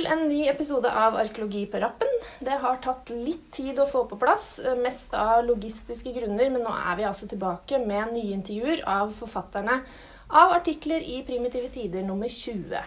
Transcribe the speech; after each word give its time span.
Til 0.00 0.08
en 0.08 0.22
ny 0.30 0.46
episode 0.48 0.88
av 0.96 1.12
Arkeologi 1.20 1.66
på 1.68 1.76
rappen. 1.82 2.08
Det 2.40 2.54
har 2.62 2.78
tatt 2.80 3.10
litt 3.12 3.50
tid 3.52 3.76
å 3.76 3.84
få 3.84 4.06
på 4.08 4.16
plass, 4.16 4.58
eh, 4.58 4.72
mest 4.72 5.12
av 5.12 5.44
logistiske 5.44 6.14
grunner, 6.14 6.48
men 6.48 6.62
nå 6.64 6.72
er 6.72 6.96
vi 6.96 7.04
altså 7.04 7.28
tilbake 7.28 7.76
med 7.84 8.14
nye 8.14 8.32
intervjuer 8.32 8.80
av 8.88 9.12
forfatterne 9.12 9.82
av 10.30 10.54
artikler 10.56 11.04
i 11.04 11.20
Primitive 11.28 11.68
tider 11.68 12.00
nummer 12.00 12.32
20. 12.32 12.80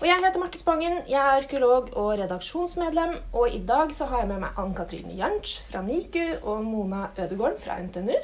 Og 0.00 0.08
jeg 0.08 0.18
heter 0.18 0.40
Marte 0.40 0.58
Spangen, 0.58 0.98
jeg 1.06 1.14
er 1.14 1.44
arkeolog 1.44 1.94
og 1.94 2.18
redaksjonsmedlem, 2.18 3.16
og 3.32 3.48
i 3.54 3.62
dag 3.62 3.94
så 3.94 4.10
har 4.10 4.24
jeg 4.24 4.32
med 4.34 4.40
meg 4.40 4.58
Ann 4.58 4.74
Katrine 4.74 5.14
Jansch 5.14 5.62
fra 5.70 5.80
NIKU 5.80 6.42
og 6.42 6.64
Mona 6.64 7.10
Ødegården 7.16 7.60
fra 7.60 7.78
NTNU. 7.78 8.18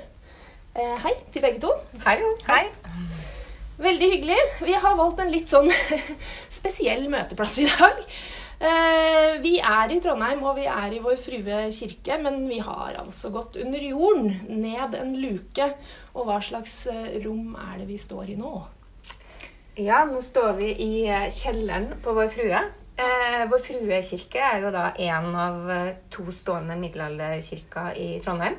Eh, 0.74 0.96
hei 1.06 1.14
til 1.30 1.40
begge 1.40 1.60
to. 1.60 1.70
Hei. 2.02 2.18
Hei. 2.50 2.64
Veldig 3.78 4.06
hyggelig. 4.10 4.36
Vi 4.66 4.74
har 4.74 4.96
valgt 4.98 5.20
en 5.22 5.30
litt 5.30 5.46
sånn 5.46 5.68
spesiell 6.58 7.04
møteplass 7.12 7.60
i 7.62 7.66
dag. 7.70 8.00
Eh, 8.58 9.36
vi 9.38 9.52
er 9.62 9.92
i 9.94 10.00
Trondheim, 10.02 10.40
og 10.42 10.56
vi 10.58 10.64
er 10.66 10.96
i 10.96 10.98
Vår 11.02 11.14
Frue 11.22 11.60
kirke, 11.70 12.16
men 12.18 12.40
vi 12.50 12.58
har 12.58 12.96
altså 12.98 13.30
gått 13.30 13.60
under 13.62 13.84
jorden, 13.86 14.32
ned 14.50 14.96
en 14.98 15.12
luke. 15.22 15.68
Og 16.16 16.26
hva 16.26 16.40
slags 16.42 16.74
eh, 16.90 17.20
rom 17.22 17.54
er 17.54 17.76
det 17.78 17.86
vi 17.92 18.00
står 18.02 18.32
i 18.34 18.36
nå? 18.40 18.50
Ja, 19.78 20.02
nå 20.10 20.18
står 20.26 20.58
vi 20.58 20.72
i 20.74 20.92
eh, 21.06 21.28
kjelleren 21.30 21.86
på 22.02 22.16
Vår 22.18 22.34
Frue. 22.34 22.64
Vår 22.98 23.60
Frue 23.62 24.00
kirke 24.02 24.40
er 24.42 24.64
jo 24.64 24.72
da 24.74 24.88
en 25.06 25.28
av 25.38 25.68
to 26.10 26.24
stående 26.34 26.74
middelalderkirker 26.80 27.94
i 27.94 28.08
Trondheim. 28.24 28.56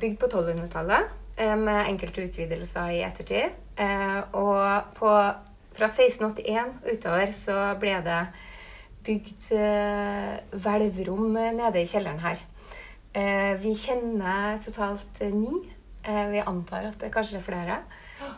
Bygd 0.00 0.16
på 0.22 0.30
1200-tallet, 0.30 1.04
eh, 1.04 1.23
med 1.36 1.88
enkelte 1.88 2.28
utvidelser 2.28 2.92
i 2.94 3.02
ettertid. 3.02 3.54
Eh, 3.76 4.20
og 4.38 4.94
på, 4.94 5.10
fra 5.74 5.88
1681 5.90 6.76
utover 6.94 7.32
så 7.34 7.56
ble 7.80 7.96
det 8.06 8.20
bygd 9.04 9.48
eh, 9.58 10.34
hvelvrom 10.54 11.34
nede 11.34 11.82
i 11.82 11.88
kjelleren 11.90 12.22
her. 12.22 12.38
Eh, 13.14 13.54
vi 13.62 13.74
kjenner 13.78 14.60
totalt 14.62 15.20
eh, 15.22 15.34
ni. 15.34 15.58
Eh, 16.04 16.26
vi 16.32 16.44
antar 16.44 16.88
at 16.90 17.00
det 17.02 17.12
kanskje 17.12 17.40
er 17.40 17.46
flere, 17.46 17.80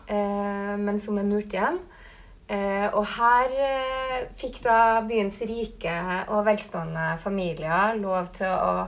eh, 0.09 0.75
men 0.81 1.01
som 1.03 1.19
er 1.19 1.29
murt 1.29 1.55
igjen. 1.55 1.79
Eh, 2.47 2.87
og 2.95 3.03
her 3.17 3.55
eh, 3.59 4.19
fikk 4.39 4.61
da 4.63 5.03
byens 5.07 5.41
rike 5.49 5.97
og 6.31 6.45
velstående 6.47 7.17
familier 7.19 7.97
lov 7.99 8.31
til 8.37 8.53
å 8.53 8.87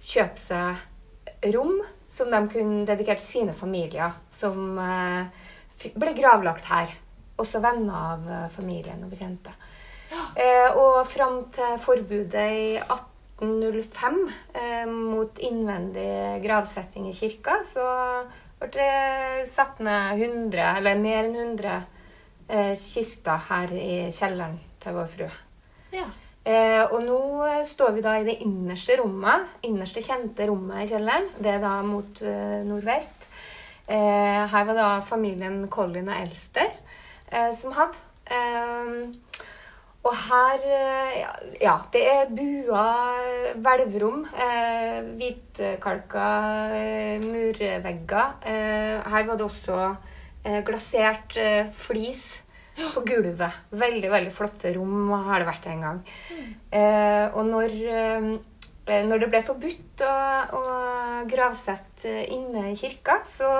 kjøpe 0.00 0.40
seg 0.40 1.52
rom 1.52 1.76
som 2.16 2.32
de 2.32 2.40
kunne 2.48 2.86
dedikert 2.88 3.20
til 3.20 3.28
sine 3.42 3.56
familier, 3.56 4.16
som 4.32 4.78
eh, 4.80 5.90
ble 5.96 6.14
gravlagt 6.16 6.68
her. 6.70 6.94
Også 7.36 7.60
venner 7.60 8.12
av 8.14 8.30
eh, 8.30 8.48
familien 8.54 9.04
og 9.04 9.12
bekjente. 9.12 9.52
Eh, 10.36 10.70
og 10.76 11.02
fram 11.08 11.42
til 11.52 11.76
forbudet 11.82 12.46
i 12.54 12.66
1805 12.78 14.18
eh, 14.54 14.84
mot 14.88 15.40
innvendig 15.44 16.42
gravsetting 16.44 17.08
i 17.10 17.16
kirka, 17.16 17.60
så 17.66 17.86
ble 18.60 18.70
det 18.72 19.48
satt 19.50 19.82
ned 19.84 20.22
100, 20.22 20.60
eller 20.78 21.00
mer 21.00 21.26
enn 21.26 21.40
100 21.58 21.74
eh, 22.48 22.72
kister 22.80 23.42
her 23.50 23.74
i 23.76 24.06
kjelleren 24.14 24.56
til 24.80 24.96
Vår 24.96 25.10
Frue. 25.12 25.34
Ja. 25.92 26.06
Eh, 26.46 26.84
og 26.94 27.00
nå 27.02 27.20
står 27.66 27.96
vi 27.96 28.02
da 28.04 28.12
i 28.20 28.26
det 28.26 28.36
innerste 28.44 28.94
rommet, 29.00 29.48
innerste 29.66 29.98
kjente 30.04 30.46
rommet 30.46 30.84
i 30.84 30.90
kjelleren. 30.92 31.26
Det 31.42 31.56
er 31.56 31.64
da 31.64 31.80
mot 31.82 32.20
eh, 32.22 32.60
nordvest. 32.62 33.26
Eh, 33.90 34.42
her 34.52 34.68
var 34.68 34.78
da 34.78 34.90
familien 35.06 35.64
Colin 35.70 36.06
og 36.10 36.20
Elster 36.20 36.70
eh, 37.32 37.50
som 37.58 37.74
hadde. 37.74 37.98
Eh, 38.30 39.42
og 40.06 40.14
her 40.22 40.62
eh, 40.70 41.18
ja, 41.64 41.80
det 41.90 42.04
er 42.12 42.30
bua 42.30 42.86
hvelvrom. 43.58 44.22
Hvitkalka 45.18 46.30
murvegger. 47.26 48.34
Her 48.46 49.26
var 49.26 49.34
det 49.34 49.48
også 49.50 49.94
glasert 50.62 51.34
flis 51.74 52.28
på 52.94 53.02
gulvet. 53.06 53.60
Veldig, 53.70 54.10
veldig 54.12 54.32
flotte 54.34 54.72
rom 54.76 55.10
har 55.28 55.42
det 55.42 55.48
vært 55.48 55.68
en 55.72 55.84
gang. 55.86 56.00
Eh, 56.70 57.26
og 57.32 57.48
når, 57.48 57.76
eh, 57.88 59.02
når 59.06 59.22
det 59.22 59.30
ble 59.32 59.42
forbudt 59.46 60.04
å, 60.06 60.14
å 60.58 60.62
gravsette 61.30 62.10
eh, 62.10 62.32
inne 62.36 62.70
i 62.70 62.78
kirka, 62.78 63.22
så 63.28 63.52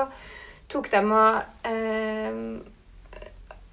tok 0.69 0.91
de 0.93 1.03
og 1.07 1.69
eh, 1.69 2.41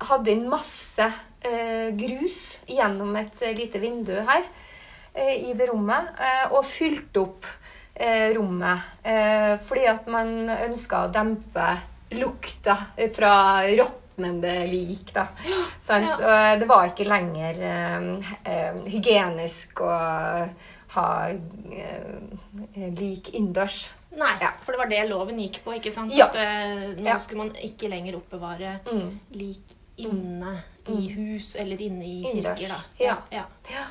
hadde 0.04 0.34
inn 0.34 0.48
masse 0.52 1.08
eh, 1.44 1.90
grus 1.98 2.60
gjennom 2.70 3.16
et 3.20 3.44
eh, 3.44 3.56
lite 3.58 3.82
vindu 3.84 4.16
her 4.20 4.46
i 5.14 5.52
det 5.54 5.68
rommet, 5.70 6.08
og 6.58 6.64
fylte 6.66 7.22
opp 7.22 7.46
eh, 7.94 8.32
rommet. 8.34 8.82
Eh, 9.06 9.60
fordi 9.62 9.84
at 9.86 10.08
man 10.10 10.50
ønska 10.50 11.04
å 11.04 11.12
dempe 11.14 11.68
lukta 12.18 12.74
fra 13.14 13.34
råtnende 14.18 14.68
lik, 14.72 15.14
da. 15.14 15.28
Sant? 15.80 16.20
Og 16.22 16.30
eh, 16.30 16.60
det 16.60 16.68
var 16.70 16.88
ikke 16.92 17.08
lenger 17.08 17.60
eh, 17.64 18.34
eh, 18.46 18.80
hygienisk 18.90 19.82
å 19.82 19.90
ha 20.94 21.08
eh, 21.30 22.90
lik 22.94 23.32
innendørs. 23.34 23.88
Nei, 24.14 24.36
Ja. 24.42 24.52
for 24.62 24.74
det 24.74 24.78
var 24.78 24.90
det 24.92 25.10
loven 25.10 25.40
gikk 25.42 25.64
på, 25.66 25.74
ikke 25.80 25.92
sant? 25.92 26.14
Ja. 26.14 26.28
At 26.28 26.36
eh, 26.36 26.94
nå 27.00 27.08
Ja. 27.08 27.18
skulle 27.18 27.46
man 27.48 27.56
ikke 27.56 27.90
lenger 27.90 28.16
oppbevare 28.20 28.80
Mm. 28.86 29.20
lik 29.34 29.74
inne 29.98 30.64
i 30.88 31.08
hus 31.14 31.56
eller 31.56 31.82
inne 31.82 32.04
i 32.06 32.22
Innendørs. 32.24 32.60
kirker, 32.60 32.70
da. 32.70 33.04
Ja. 33.04 33.18
ja. 33.32 33.46
Ja. 33.72 33.86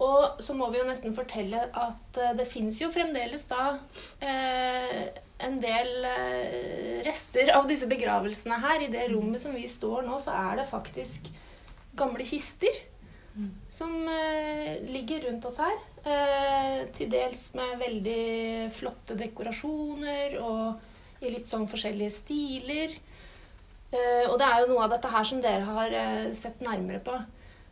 Og 0.00 0.38
så 0.40 0.54
må 0.54 0.70
vi 0.70 0.78
jo 0.78 0.84
nesten 0.84 1.14
fortelle 1.14 1.64
at 1.74 2.18
eh, 2.20 2.34
det 2.36 2.46
fins 2.48 2.78
jo 2.80 2.90
fremdeles 2.92 3.44
da 3.48 3.78
eh, 4.20 5.08
en 5.38 5.58
del 5.62 6.04
eh, 6.04 7.00
rester 7.06 7.52
av 7.54 7.68
disse 7.70 7.86
begravelsene 7.90 8.58
her. 8.62 8.82
I 8.82 8.92
det 8.92 9.08
rommet 9.12 9.42
som 9.42 9.54
vi 9.54 9.66
står 9.70 10.06
nå, 10.06 10.18
så 10.22 10.34
er 10.34 10.60
det 10.60 10.70
faktisk 10.70 11.30
gamle 11.98 12.26
kister 12.26 12.84
som 13.70 13.92
eh, 14.10 14.82
ligger 14.90 15.28
rundt 15.28 15.46
oss 15.46 15.60
her. 15.62 15.76
Eh, 16.08 16.80
til 16.96 17.10
dels 17.12 17.52
med 17.58 17.78
veldig 17.82 18.70
flotte 18.74 19.18
dekorasjoner 19.18 20.38
og 20.42 21.22
i 21.22 21.30
litt 21.34 21.50
sånn 21.50 21.66
forskjellige 21.70 22.14
stiler. 22.14 22.98
Og 23.88 24.34
det 24.36 24.44
er 24.44 24.60
jo 24.60 24.68
noe 24.68 24.82
av 24.84 24.90
dette 24.92 25.08
her 25.08 25.24
som 25.24 25.38
dere 25.40 25.64
har 25.64 25.94
sett 26.36 26.60
nærmere 26.60 27.00
på. 27.02 27.14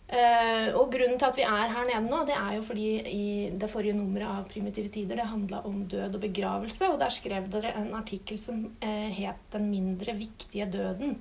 Eh, 0.06 0.69
og 0.78 0.93
grunnen 0.93 1.19
til 1.19 1.27
at 1.27 1.39
vi 1.39 1.43
er 1.43 1.72
her 1.75 1.87
nede 1.89 2.05
nå, 2.06 2.21
det 2.28 2.37
er 2.39 2.53
jo 2.55 2.62
fordi 2.62 2.91
i 3.11 3.27
det 3.59 3.71
forrige 3.71 3.97
nummeret 3.99 4.28
av 4.31 4.44
Primitive 4.47 4.91
tider 4.94 5.19
det 5.19 5.27
handla 5.27 5.65
om 5.67 5.81
død 5.91 6.15
og 6.15 6.22
begravelse, 6.22 6.93
og 6.93 7.00
der 7.00 7.11
skrev 7.11 7.49
dere 7.50 7.72
en 7.81 7.91
artikkel 7.99 8.39
som 8.39 8.69
eh, 8.81 9.11
het 9.19 9.43
'Den 9.50 9.71
mindre 9.71 10.15
viktige 10.15 10.67
døden'. 10.71 11.17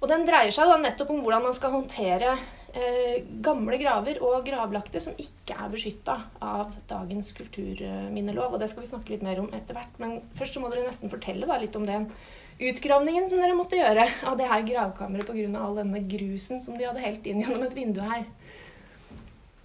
Og 0.00 0.08
den 0.08 0.26
dreier 0.28 0.52
seg 0.52 0.68
da 0.68 0.76
nettopp 0.76 1.10
om 1.10 1.22
hvordan 1.24 1.42
man 1.42 1.54
skal 1.56 1.70
håndtere 1.72 2.36
eh, 2.76 3.24
gamle 3.40 3.78
graver 3.80 4.20
og 4.22 4.44
gravlagte 4.44 5.00
som 5.00 5.14
ikke 5.16 5.56
er 5.56 5.70
beskytta 5.72 6.16
av 6.42 6.74
dagens 6.90 7.32
kulturminnelov. 7.32 8.52
Og 8.52 8.60
det 8.60 8.68
skal 8.70 8.84
vi 8.84 8.90
snakke 8.90 9.14
litt 9.14 9.22
mer 9.22 9.40
om 9.40 9.48
etter 9.56 9.74
hvert. 9.78 9.94
Men 9.98 10.20
først 10.36 10.54
så 10.54 10.60
må 10.60 10.68
dere 10.68 10.84
nesten 10.86 11.12
fortelle 11.12 11.48
da 11.48 11.56
litt 11.56 11.76
om 11.76 11.86
den 11.88 12.10
utgravningen 12.58 13.28
som 13.28 13.40
dere 13.42 13.56
måtte 13.56 13.78
gjøre 13.78 14.06
av 14.28 14.36
det 14.38 14.48
her 14.50 14.66
gravkammeret 14.66 15.26
pga. 15.28 15.60
all 15.60 15.78
denne 15.80 16.02
grusen 16.08 16.60
som 16.60 16.78
de 16.78 16.86
hadde 16.86 17.02
helt 17.02 17.26
inn 17.26 17.42
gjennom 17.42 17.64
et 17.66 17.76
vindu 17.76 18.02
her. 18.04 18.26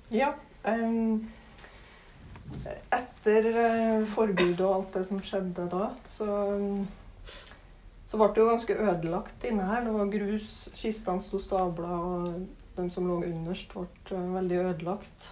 Ja. 0.10 0.34
Um, 0.64 1.30
etter 2.90 3.50
eh, 3.54 4.06
forbudet 4.10 4.62
og 4.66 4.74
alt 4.74 4.96
det 4.98 5.04
som 5.08 5.22
skjedde 5.24 5.68
da, 5.70 5.92
så, 6.10 6.28
så 8.10 8.20
ble 8.20 8.30
det 8.34 8.42
jo 8.42 8.48
ganske 8.50 8.78
ødelagt 8.90 9.46
inne 9.48 9.68
her. 9.70 9.86
Det 9.86 9.94
var 9.96 10.14
grus, 10.14 10.56
kistene 10.78 11.24
sto 11.24 11.42
stabla, 11.42 12.00
og 12.00 12.80
de 12.80 12.88
som 12.94 13.08
lå 13.08 13.22
underst, 13.28 13.76
ble 13.76 14.18
eh, 14.18 14.32
veldig 14.40 14.62
ødelagt. 14.66 15.30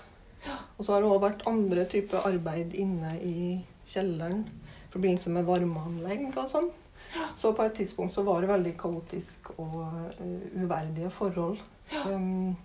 Og 0.77 0.85
så 0.85 0.93
har 0.93 1.03
det 1.03 1.09
òg 1.09 1.23
vært 1.25 1.47
andre 1.49 1.87
typer 1.89 2.27
arbeid 2.29 2.75
inne 2.77 3.17
i 3.19 3.57
kjelleren 3.89 4.45
i 4.47 4.91
forbindelse 4.93 5.33
med 5.33 5.47
varmeanlegg 5.47 6.29
og 6.29 6.45
sånn. 6.51 6.69
Så 7.37 7.53
på 7.53 7.63
et 7.63 7.75
tidspunkt 7.77 8.13
så 8.13 8.23
var 8.25 8.41
det 8.41 8.49
veldig 8.49 8.73
kaotisk 8.79 9.51
og 9.57 9.75
uh, 9.83 10.63
uverdige 10.63 11.09
forhold. 11.13 11.59
Um, 12.05 12.55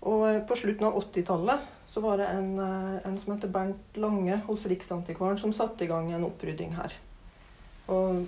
og 0.00 0.22
eh, 0.30 0.40
på 0.48 0.56
slutten 0.56 0.86
av 0.88 0.96
80-tallet 0.96 1.64
så 1.88 2.00
var 2.00 2.20
det 2.20 2.28
en, 2.32 2.50
eh, 2.64 3.00
en 3.04 3.16
som 3.20 3.34
heter 3.34 3.50
Bernt 3.52 3.98
Lange 4.00 4.38
hos 4.46 4.64
Riksantikvaren 4.68 5.36
som 5.40 5.52
satte 5.52 5.84
i 5.84 5.90
gang 5.90 6.08
en 6.12 6.24
opprydding 6.24 6.72
her. 6.78 6.94
Og 7.92 8.24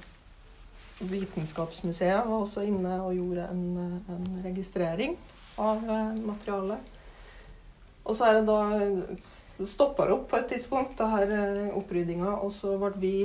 Vitenskapsmuseet 1.01 2.29
var 2.29 2.35
også 2.43 2.67
inne 2.69 2.99
og 3.01 3.15
gjorde 3.17 3.47
en, 3.51 4.03
en 4.13 4.27
registrering 4.45 5.17
av 5.59 5.81
materialet. 6.13 6.93
Og 8.05 8.19
så 8.19 8.29
er 8.29 8.39
det 8.39 8.45
da 8.47 8.61
stoppa 9.65 10.07
opp 10.13 10.29
på 10.31 10.39
et 10.39 10.53
tidspunkt, 10.53 10.95
det 10.99 11.09
her 11.09 11.73
oppryddinga, 11.79 12.37
og 12.45 12.53
så 12.55 12.77
ble 12.79 12.93
vi 13.03 13.17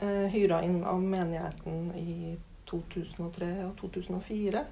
eh, 0.00 0.26
hyra 0.32 0.62
inn 0.66 0.82
av 0.84 1.02
menigheten 1.02 1.90
i 1.96 2.36
2003 2.70 3.50
og 3.66 3.74
2004. 3.80 4.64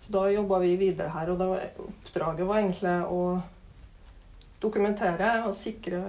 Så 0.00 0.12
da 0.14 0.28
jobba 0.30 0.60
vi 0.62 0.76
videre 0.78 1.10
her, 1.10 1.32
og 1.32 1.40
da, 1.40 1.48
oppdraget 1.82 2.46
var 2.46 2.60
egentlig 2.60 2.96
å 3.10 3.20
dokumentere 4.62 5.30
og 5.46 5.54
sikre 5.56 6.02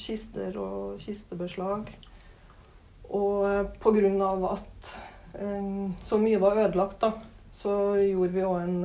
kister 0.00 0.56
og 0.60 1.00
kistebeslag. 1.02 1.90
Og 3.14 3.74
pga. 3.80 3.92
grunn 3.98 4.22
av 4.24 4.46
at 4.54 4.94
eh, 5.38 5.68
så 6.00 6.18
mye 6.20 6.40
var 6.42 6.62
ødelagt, 6.64 7.04
da, 7.04 7.12
så 7.54 7.94
gjorde 8.00 8.32
vi 8.34 8.46
òg 8.46 8.62
en, 8.62 8.78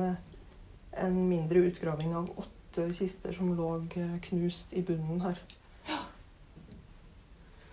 en 1.06 1.16
mindre 1.26 1.64
utgraving 1.70 2.12
av 2.18 2.28
åtte 2.38 2.90
kister 2.94 3.34
som 3.34 3.54
lå 3.56 3.72
eh, 3.96 4.18
knust 4.28 4.76
i 4.76 4.84
bunnen 4.86 5.24
her. 5.24 5.40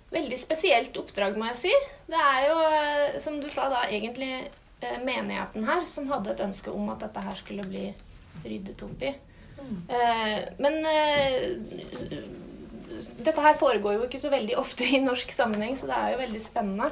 Veldig 0.07 0.37
spesielt 0.39 0.95
oppdrag, 0.97 1.35
må 1.35 1.49
jeg 1.49 1.59
si. 1.65 1.73
Det 2.07 2.19
er 2.19 2.45
jo, 2.47 2.57
eh, 2.71 3.17
som 3.19 3.41
du 3.43 3.49
sa, 3.51 3.67
da 3.71 3.83
egentlig 3.89 4.31
eh, 4.39 4.99
menigheten 5.03 5.67
her 5.67 5.83
som 5.89 6.07
hadde 6.11 6.31
et 6.31 6.43
ønske 6.45 6.71
om 6.71 6.87
at 6.93 7.03
dette 7.03 7.23
her 7.25 7.35
skulle 7.35 7.67
bli 7.67 7.89
ryddet 8.45 8.83
opp 8.87 9.03
i. 9.03 9.15
Mm. 9.57 9.79
men 10.61 10.75
eh, 10.85 11.47
dette 13.25 13.41
her 13.41 13.55
foregår 13.57 13.95
jo 13.95 14.03
ikke 14.05 14.19
så 14.21 14.29
veldig 14.31 14.53
ofte 14.61 14.85
i 14.85 15.01
norsk 15.03 15.33
sammenheng, 15.33 15.73
så 15.75 15.89
det 15.89 15.97
er 15.97 16.13
jo 16.13 16.19
veldig 16.21 16.41
spennende. 16.41 16.91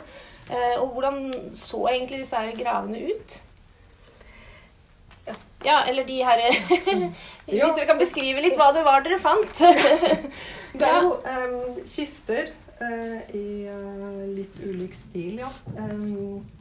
Og 0.82 0.90
hvordan 0.94 1.20
så 1.56 1.86
egentlig 1.94 2.24
disse 2.24 2.42
her 2.42 2.58
gravene 2.58 3.00
ut? 3.06 3.38
Ja, 5.66 5.86
eller 5.88 6.04
de 6.06 6.20
her 6.26 6.42
Hvis 7.46 7.64
dere 7.64 7.88
kan 7.88 8.02
beskrive 8.02 8.44
litt 8.44 8.58
hva 8.60 8.72
det 8.76 8.84
var 8.86 9.06
dere 9.06 9.22
fant. 9.22 9.64
Det 10.76 10.86
er 10.90 11.06
jo 11.06 11.16
um, 11.16 11.78
kister 11.88 12.52
i 12.76 13.68
eh, 13.72 14.24
litt 14.36 14.58
ulik 14.60 14.96
stil, 14.98 15.40
ja. 15.40 15.52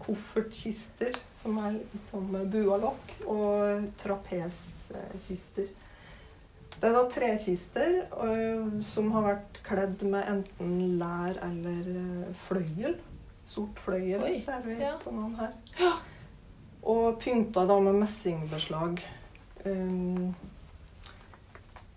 Koffertkister 0.05 1.16
som 1.34 1.58
er 1.64 1.81
litt 1.81 2.12
sånn 2.12 2.28
med 2.31 2.52
bua 2.52 2.78
lokk, 2.82 3.16
og 3.26 3.88
trapeskister. 3.99 5.72
Det 6.75 6.90
er 6.90 6.96
da 6.96 7.05
trekister 7.08 7.93
eh, 8.02 8.81
som 8.84 9.12
har 9.14 9.26
vært 9.28 9.61
kledd 9.64 10.02
med 10.11 10.26
enten 10.28 10.72
lær 11.00 11.38
eller 11.46 11.90
eh, 11.94 12.32
fløyel. 12.46 12.99
Sort 13.44 13.78
fløyel 13.81 14.25
Oi, 14.25 14.34
ser 14.40 14.60
vi 14.67 14.78
ja. 14.81 14.94
på 15.00 15.12
noen 15.14 15.37
her. 15.38 15.55
Og 16.90 17.17
pynta 17.22 17.64
da 17.69 17.78
med 17.81 18.02
messingbeslag. 18.02 19.00
Um, 19.64 20.34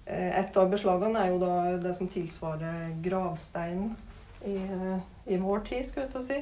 eh, 0.05 0.39
et 0.39 0.59
av 0.59 0.71
beslagene 0.71 1.19
er 1.19 1.33
jo 1.33 1.41
da 1.41 1.55
det 1.83 1.95
som 1.97 2.11
tilsvarer 2.11 2.93
gravsteinen 3.03 3.95
i, 4.47 4.57
i 5.33 5.37
vår 5.41 5.59
tid, 5.67 5.85
skulle 5.85 6.05
jeg 6.07 6.13
til 6.13 6.21
å 6.21 6.27
si. 6.27 6.39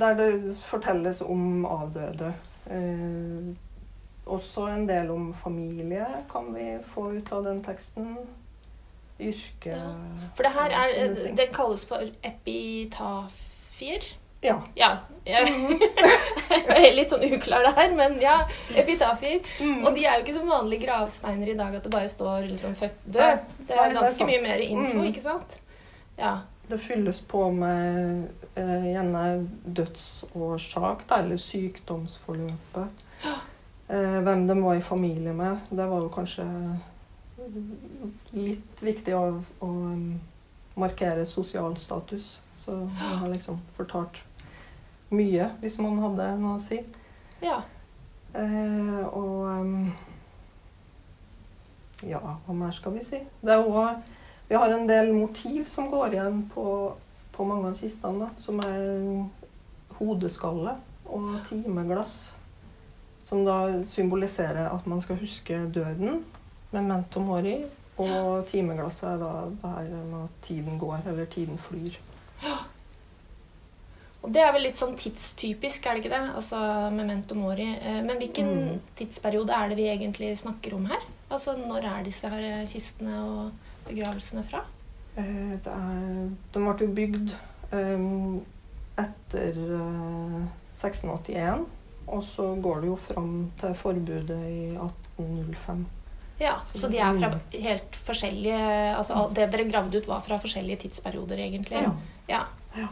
Der 0.00 0.14
det 0.18 0.28
fortelles 0.62 1.22
om 1.22 1.64
avdøde. 1.68 2.32
Eh, 2.70 3.50
også 4.30 4.68
en 4.70 4.84
del 4.88 5.10
om 5.10 5.32
familie 5.34 6.06
kan 6.30 6.52
vi 6.54 6.76
få 6.86 7.08
ut 7.18 7.32
av 7.32 7.44
den 7.48 7.62
teksten. 7.66 8.12
Yrke 9.20 9.74
Ja. 9.74 9.90
For 10.36 10.46
det 10.46 10.52
her 10.54 10.70
er. 10.72 11.34
Det 11.36 11.50
kalles 11.52 11.82
for 11.88 12.06
epitafier. 12.24 14.04
Ja. 14.42 14.54
Ja. 14.74 14.94
Jeg 16.50 16.86
er 16.86 16.94
litt 16.96 17.10
sånn 17.12 17.24
uklar 17.26 17.66
der, 17.66 17.90
men 17.96 18.14
ja. 18.22 18.38
Epitafier. 18.72 19.42
Mm. 19.60 19.82
Og 19.84 19.92
de 19.98 20.06
er 20.08 20.16
jo 20.16 20.24
ikke 20.24 20.36
som 20.38 20.48
vanlige 20.48 20.86
gravsteiner 20.86 21.50
i 21.52 21.56
dag, 21.58 21.74
at 21.76 21.84
det 21.84 21.92
bare 21.92 22.08
står 22.08 22.46
liksom 22.48 22.72
født 22.78 23.02
død. 23.04 23.20
Er 23.20 23.42
det 23.68 23.76
er 23.76 23.92
ganske 23.98 24.28
mye 24.30 24.40
mer 24.46 24.62
info, 24.64 24.96
Mm. 25.02 25.10
ikke 25.10 25.20
sant? 25.26 25.58
Ja. 26.18 26.32
Det 26.70 26.78
fylles 26.78 27.20
på 27.26 27.48
med 27.50 28.28
eh, 28.54 28.84
gjerne 28.92 29.48
dødsårsak, 29.64 31.02
da, 31.10 31.18
eller 31.24 31.40
sykdomsforløpet. 31.42 33.00
Eh, 33.90 34.20
hvem 34.22 34.46
de 34.46 34.62
var 34.62 34.74
i 34.78 34.84
familie 34.86 35.32
med. 35.34 35.58
Det 35.70 35.86
var 35.90 36.04
jo 36.04 36.12
kanskje 36.14 36.46
litt 38.36 38.82
viktig 38.82 39.16
å, 39.16 39.24
å 39.64 39.66
um, 39.66 40.20
markere 40.78 41.26
sosial 41.26 41.74
status. 41.76 42.36
Så 42.54 42.76
det 42.86 43.16
har 43.18 43.32
liksom 43.32 43.58
fortalt 43.74 44.20
mye, 45.10 45.48
hvis 45.62 45.78
man 45.82 45.98
hadde 46.04 46.28
noe 46.38 46.58
å 46.60 46.62
si. 46.62 46.82
ja. 47.42 47.62
Eh, 48.30 49.06
og 49.10 49.48
um, 49.58 49.90
Ja, 52.06 52.20
hva 52.46 52.54
mer 52.54 52.70
skal 52.72 52.94
vi 52.94 53.02
si? 53.02 53.18
Det 53.42 53.50
er 53.56 53.64
også, 53.64 54.19
vi 54.50 54.58
har 54.58 54.72
en 54.74 54.86
del 54.90 55.12
motiv 55.14 55.64
som 55.70 55.86
går 55.92 56.16
igjen 56.16 56.40
på, 56.50 56.64
på 57.32 57.46
mange 57.46 57.70
av 57.70 57.78
kistene. 57.78 58.26
Da, 58.26 58.30
som 58.42 58.58
er 58.66 59.24
hodeskalle 60.00 60.74
og 61.06 61.28
timeglass. 61.48 62.16
Som 63.28 63.44
da 63.46 63.60
symboliserer 63.86 64.66
at 64.72 64.86
man 64.90 65.02
skal 65.04 65.20
huske 65.22 65.60
døden, 65.70 66.24
memento 66.74 67.22
mori. 67.22 67.60
Og 68.00 68.46
timeglasset 68.48 69.06
er 69.12 69.18
da 69.22 69.30
det 69.52 69.70
her 69.76 69.88
med 70.08 70.24
at 70.24 70.36
tiden 70.46 70.78
går, 70.80 71.02
eller 71.12 71.26
tiden 71.30 71.58
flyr. 71.60 71.98
Og 74.20 74.28
det 74.34 74.42
er 74.44 74.50
vel 74.52 74.66
litt 74.66 74.76
sånn 74.76 74.96
tidstypisk, 75.00 75.86
er 75.86 75.96
det 75.96 76.02
ikke 76.02 76.12
det? 76.12 76.24
Altså 76.36 76.58
memento 76.92 77.36
mori. 77.38 77.70
Eh, 77.80 78.02
Men 78.04 78.18
hvilken 78.20 78.48
Mm. 78.74 78.80
tidsperiode 78.98 79.52
er 79.52 79.68
det 79.68 79.76
vi 79.76 79.86
egentlig 79.88 80.36
snakker 80.38 80.74
om 80.74 80.86
her? 80.86 81.00
Altså 81.30 81.54
når 81.56 81.84
er 81.84 82.04
disse 82.04 82.28
her 82.28 82.66
kistene 82.66 83.16
og 83.24 83.52
begravelsene 83.90 84.44
fra? 84.46 84.64
Eh, 85.18 85.52
er, 85.58 86.30
de 86.54 86.62
ble 86.62 86.86
jo 86.86 86.90
bygd 86.96 87.36
eh, 87.76 88.08
etter 89.04 89.62
eh, 89.76 90.40
1681. 90.72 91.66
Og 92.10 92.22
så 92.26 92.48
går 92.58 92.82
det 92.82 92.90
jo 92.90 92.98
fram 92.98 93.32
til 93.60 93.74
forbudet 93.78 94.40
i 94.50 94.70
1805. 94.74 95.86
Ja, 96.40 96.56
Så 96.72 96.88
de 96.88 96.98
er 96.98 97.18
fra 97.20 97.28
helt 97.52 97.96
forskjellige 98.00 98.60
Altså 98.96 99.12
alt 99.12 99.34
det 99.36 99.50
dere 99.52 99.66
gravde 99.68 100.00
ut, 100.00 100.08
var 100.08 100.22
fra 100.24 100.38
forskjellige 100.40 100.86
tidsperioder, 100.86 101.36
egentlig? 101.36 101.82
Ja. 101.84 101.92
Ja. 102.30 102.40
Ja. 102.78 102.88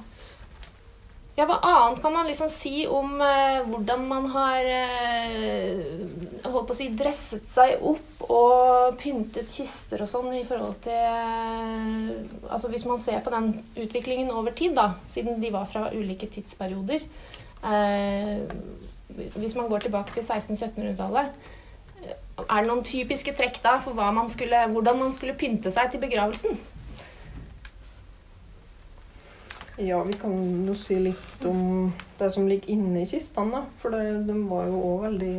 Ja, 1.38 1.44
Hva 1.46 1.60
annet 1.62 2.00
kan 2.02 2.10
man 2.12 2.26
liksom 2.26 2.48
si 2.50 2.80
om 2.90 3.20
eh, 3.22 3.60
hvordan 3.62 4.00
man 4.10 4.24
har 4.32 4.66
eh, 4.66 5.76
holdt 6.42 6.66
på 6.66 6.74
å 6.74 6.76
si, 6.76 6.88
dresset 6.98 7.44
seg 7.46 7.84
opp 7.86 8.24
og 8.26 8.96
pyntet 8.98 9.46
kister 9.46 10.02
og 10.02 10.10
sånn 10.10 10.32
i 10.34 10.42
forhold 10.48 10.80
til 10.82 10.98
eh, 10.98 12.08
Altså 12.50 12.72
hvis 12.72 12.88
man 12.90 12.98
ser 12.98 13.22
på 13.22 13.30
den 13.30 13.52
utviklingen 13.78 14.32
over 14.34 14.56
tid, 14.58 14.74
da, 14.74 14.96
siden 15.06 15.38
de 15.38 15.52
var 15.54 15.68
fra 15.70 15.92
ulike 15.94 16.26
tidsperioder 16.32 17.06
eh, 17.06 18.42
Hvis 19.38 19.54
man 19.60 19.70
går 19.70 19.86
tilbake 19.86 20.16
til 20.16 20.26
1600-1700-tallet 20.26 21.30
eh, 22.02 22.18
er 22.48 22.58
det 22.58 22.66
noen 22.66 22.82
typiske 22.82 23.36
trekk 23.38 23.62
da 23.62 23.76
for 23.84 23.94
man 23.94 24.26
skulle, 24.32 24.66
hvordan 24.74 24.98
man 25.04 25.14
skulle 25.14 25.38
pynte 25.38 25.70
seg 25.70 25.94
til 25.94 26.02
begravelsen? 26.02 26.58
Ja, 29.78 30.02
vi 30.04 30.12
kan 30.18 30.34
jo 30.66 30.74
si 30.74 30.98
litt 30.98 31.44
om 31.46 31.92
det 32.18 32.30
som 32.34 32.48
ligger 32.50 32.70
inni 32.74 33.04
kistene, 33.06 33.60
da. 33.60 33.78
For 33.78 33.94
det, 33.94 34.26
de 34.26 34.36
var 34.50 34.66
jo 34.66 34.80
òg 34.92 35.08
veldig 35.08 35.34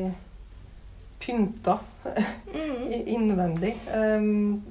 pynta 1.19 1.79
Mm. 2.53 2.91
innvendig. 3.05 3.77
Um, 3.95 4.63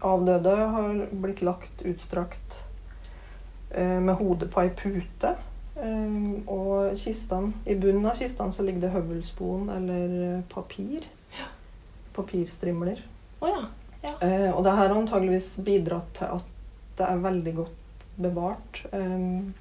avdøde 0.00 0.50
har 0.56 1.06
blitt 1.12 1.42
lagt 1.42 1.82
utstrakt 1.82 2.62
uh, 3.78 4.00
med 4.00 4.14
hodet 4.14 4.50
på 4.50 4.62
ei 4.62 4.70
pute. 4.76 5.34
Um, 5.76 6.42
og 6.46 6.94
kistene, 7.00 7.52
i 7.66 7.74
bunnen 7.74 8.06
av 8.06 8.18
kistene 8.20 8.54
så 8.54 8.62
ligger 8.62 8.86
det 8.86 8.94
høvelspon 8.94 9.70
eller 9.72 10.42
papir. 10.52 11.02
papir. 11.02 11.08
Papirstrimler. 12.12 13.00
Oh, 13.40 13.64
ja. 14.02 14.10
Eh, 14.20 14.50
og 14.50 14.64
det 14.64 14.72
her 14.76 14.88
har 14.88 14.96
antageligvis 14.96 15.56
bidratt 15.64 16.10
til 16.18 16.34
at 16.36 16.50
det 16.98 17.06
er 17.06 17.22
veldig 17.22 17.54
godt 17.56 17.81
bevart. 18.20 18.86
Um, 18.92 19.54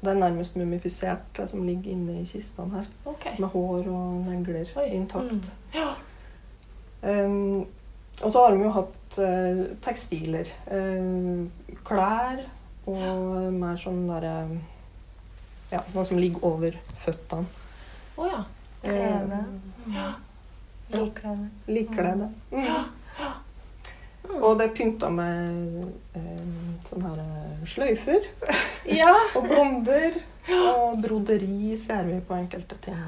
det 0.00 0.12
er 0.12 0.18
nærmest 0.20 0.56
mumifisert, 0.56 1.24
det 1.36 1.48
som 1.50 1.62
ligger 1.66 1.90
inne 1.90 2.20
i 2.20 2.24
kistene 2.28 2.70
her. 2.78 2.86
Okay. 3.04 3.32
Med 3.40 3.48
hår 3.48 3.88
og 3.90 4.20
negler 4.28 4.68
Oi, 4.76 4.86
intakt. 4.94 5.32
mm. 5.32 5.42
Ja. 5.74 5.94
Um, 7.26 7.66
og 8.22 8.32
så 8.32 8.38
har 8.44 8.54
de 8.54 8.62
jo 8.62 8.70
hatt 8.76 9.18
uh, 9.18 9.64
tekstiler. 9.82 10.48
Uh, 10.70 11.46
klær 11.84 12.44
og 12.86 13.52
mer 13.52 13.76
sånn 13.80 14.04
derre 14.08 14.34
Ja, 15.72 15.80
noe 15.94 16.04
som 16.06 16.20
ligger 16.22 16.44
over 16.46 16.76
føttene. 17.02 17.48
Å 18.16 18.28
ja. 18.30 18.44
Klede. 18.84 19.40
Eh, 19.90 20.12
Liklede. 20.94 21.48
Likklede. 21.66 22.28
Mm. 22.52 22.62
Og 24.40 24.58
det 24.58 24.68
er 24.70 24.74
pynta 24.76 25.08
med 25.12 25.86
eh, 26.16 26.80
sånne 26.88 27.12
her 27.12 27.22
eh, 27.22 27.62
sløyfer 27.68 28.26
Ja. 28.92 29.12
og 29.36 29.46
blonder. 29.48 30.18
Og 30.46 31.00
broderi 31.02 31.74
ser 31.80 32.06
vi 32.06 32.20
på 32.22 32.36
enkelte 32.38 32.76
ting. 32.84 33.00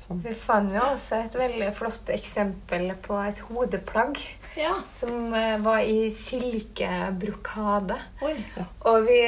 Sånn. 0.00 0.22
Vi 0.24 0.32
fant 0.34 0.72
jo 0.72 0.80
også 0.80 1.18
et 1.26 1.34
veldig 1.36 1.68
flott 1.76 2.08
eksempel 2.10 2.88
på 3.04 3.14
et 3.20 3.38
hodeplagg 3.46 4.16
Ja. 4.58 4.72
som 4.96 5.34
eh, 5.36 5.58
var 5.62 5.84
i 5.86 6.08
silkebrokade. 6.14 7.98
Oi. 8.24 8.32
Og 8.90 9.04
vi 9.06 9.18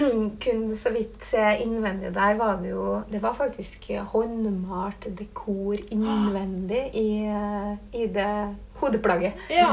kunne 0.46 0.78
så 0.80 0.90
vidt 0.94 1.22
se 1.28 1.44
innvendig 1.62 2.10
der 2.16 2.34
var 2.40 2.58
det 2.62 2.72
jo 2.72 3.02
Det 3.12 3.20
var 3.22 3.36
faktisk 3.38 3.90
håndmalt 4.14 5.06
dekor 5.18 5.76
innvendig 5.92 6.82
i, 6.96 7.10
eh, 7.28 7.76
i 8.00 8.06
det 8.10 8.32
hodeplagget. 8.80 9.46
Ja. 9.52 9.70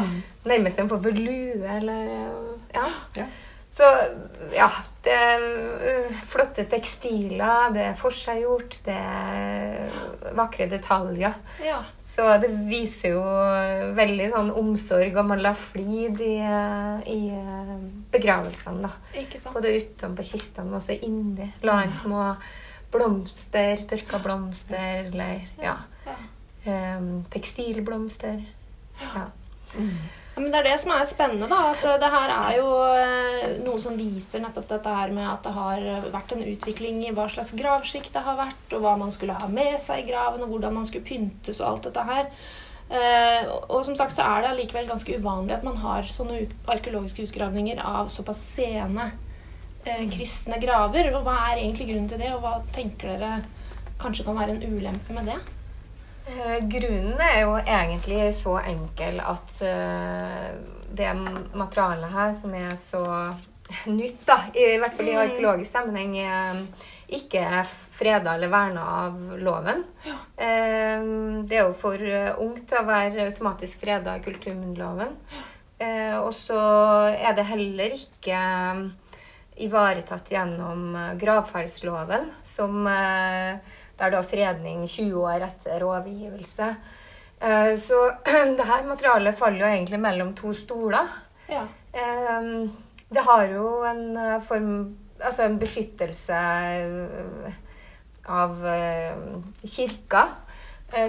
Nærmest 0.48 0.80
en 0.80 0.90
form 0.90 1.04
for 1.04 1.12
lue 1.12 1.76
eller 1.78 2.08
Ja. 2.74 2.88
Ja. 3.16 3.26
Så 3.70 3.84
ja, 4.56 4.68
det 5.04 5.12
er 5.14 5.42
øh, 5.90 6.14
flotte 6.26 6.64
tekstiler, 6.72 7.68
det 7.76 7.82
er 7.84 7.98
forseggjort, 8.00 8.78
det 8.86 8.96
er 8.96 10.32
vakre 10.38 10.70
detaljer. 10.72 11.36
ja. 11.64 11.82
Så 12.08 12.24
det 12.42 12.48
viser 12.70 13.12
jo 13.12 13.24
veldig 13.94 14.30
sånn 14.32 14.50
omsorg, 14.58 15.18
og 15.20 15.28
man 15.28 15.42
la 15.44 15.52
flid 15.54 16.22
i, 16.24 16.38
i 16.40 17.20
øh, 17.36 17.74
begravelsene, 18.16 18.88
da. 18.88 19.20
Ikke 19.20 19.38
sant. 19.42 19.54
Både 19.54 19.76
utenpå 19.76 20.24
kistene, 20.26 20.70
men 20.70 20.80
også 20.80 20.96
inni. 21.04 21.52
La 21.68 21.82
inn 21.84 21.94
små 22.00 22.24
blomster, 22.92 23.84
tørka 23.90 24.24
blomster, 24.24 25.04
eller 25.12 25.44
ja, 25.62 25.76
Ja. 26.08 26.16
Um, 26.68 27.24
tekstilblomster. 27.32 28.42
Ja. 29.02 29.26
Ja, 29.78 30.42
men 30.42 30.52
Det 30.52 30.60
er 30.60 30.64
det 30.70 30.80
som 30.80 30.92
er 30.94 31.06
spennende. 31.10 31.48
da, 31.50 31.72
at 31.74 31.84
eh, 31.86 31.98
Det 32.00 32.10
her 32.14 32.30
er 32.34 32.58
jo 32.58 32.68
eh, 32.94 33.58
noe 33.66 33.80
som 33.82 33.98
viser 33.98 34.40
nettopp 34.44 34.68
dette 34.70 34.94
her 35.00 35.10
med 35.16 35.26
at 35.28 35.44
det 35.48 35.54
har 35.56 35.82
vært 36.14 36.32
en 36.36 36.44
utvikling 36.46 37.00
i 37.08 37.12
hva 37.12 37.26
slags 37.30 37.52
gravskikk 37.58 38.12
det 38.14 38.22
har 38.26 38.38
vært, 38.38 38.74
og 38.78 38.82
hva 38.86 38.96
man 39.02 39.12
skulle 39.12 39.34
ha 39.34 39.48
med 39.50 39.80
seg 39.82 40.04
i 40.04 40.08
graven, 40.12 40.44
og 40.46 40.50
hvordan 40.54 40.74
man 40.78 40.86
skulle 40.86 41.06
pyntes 41.10 41.60
og 41.62 41.68
alt 41.72 41.90
dette 41.90 42.06
her. 42.12 42.30
Eh, 42.90 43.50
og- 43.70 43.84
som 43.84 43.96
sagt 43.96 44.14
så 44.16 44.24
er 44.24 44.42
det 44.42 44.52
allikevel 44.52 44.88
ganske 44.88 45.18
uvanlig 45.20 45.58
at 45.58 45.64
man 45.64 45.76
har 45.78 46.04
sånne 46.04 46.48
arkeologiske 46.68 47.26
utgravninger 47.28 47.82
av 47.84 48.08
såpass 48.08 48.38
sene 48.56 49.12
eh, 49.86 50.06
kristne 50.10 50.62
graver. 50.62 51.14
Og 51.16 51.24
hva 51.26 51.36
er 51.52 51.58
egentlig 51.64 51.90
grunnen 51.90 52.08
til 52.10 52.20
det, 52.20 52.32
og 52.34 52.42
hva 52.46 52.62
tenker 52.74 53.18
dere 53.18 53.42
kanskje 54.00 54.24
kan 54.26 54.38
være 54.38 54.56
en 54.56 54.78
ulempe 54.78 55.14
med 55.18 55.26
det? 55.34 55.40
Eh, 56.28 56.58
Grunnen 56.68 57.20
er 57.24 57.42
jo 57.46 57.54
egentlig 57.62 58.34
så 58.36 58.58
enkel 58.68 59.22
at 59.24 59.62
eh, 59.64 60.50
det 60.98 61.14
materialet 61.56 62.12
her, 62.12 62.34
som 62.36 62.54
er 62.58 62.74
så 62.82 63.04
nytt, 63.92 64.26
da, 64.28 64.38
i 64.56 64.78
hvert 64.80 64.96
fall 64.98 65.10
i 65.12 65.16
Mm. 65.16 65.22
arkeologisk 65.24 65.72
sammenheng, 65.72 66.18
eh, 66.20 66.88
ikke 67.18 67.40
er 67.40 67.68
freda 67.68 68.34
eller 68.36 68.52
verna 68.52 68.84
av 69.06 69.38
loven. 69.40 69.84
Ja. 70.04 70.16
Det 70.38 71.56
er 71.56 71.62
jo 71.64 71.74
for 71.80 71.96
ungt 72.44 72.66
til 72.68 72.82
å 72.82 72.88
være 72.88 73.24
automatisk 73.30 73.80
freda 73.86 74.18
i 74.18 74.24
kulturminneloven. 74.26 75.14
Og 76.20 76.34
så 76.36 76.58
er 77.16 77.32
det 77.38 77.46
heller 77.48 77.96
ikke 77.96 78.42
ivaretatt 79.64 80.34
gjennom 80.36 80.92
gravferdsloven, 81.22 82.28
som 82.44 82.84
eh, 84.00 84.06
er 84.06 84.12
da 84.12 84.22
fredning 84.24 84.86
20 84.88 85.14
år 85.24 85.42
etter 85.48 85.84
overgivelse. 85.88 86.70
Eh, 87.42 87.76
Så 87.78 88.00
det 88.58 88.66
her 88.66 88.84
materialet 88.88 89.36
faller 89.38 89.60
jo 89.66 89.72
egentlig 89.74 90.00
mellom 90.00 90.34
to 90.36 90.54
stoler. 90.54 91.08
Ja. 91.50 91.66
Eh, 91.94 92.70
Det 93.10 93.24
har 93.24 93.46
jo 93.48 93.84
en 93.88 94.18
eh, 94.18 94.40
form 94.42 94.98
Altså 95.18 95.44
en 95.48 95.56
beskyttelse 95.58 96.38
av 98.30 98.52
kirka, 99.66 100.28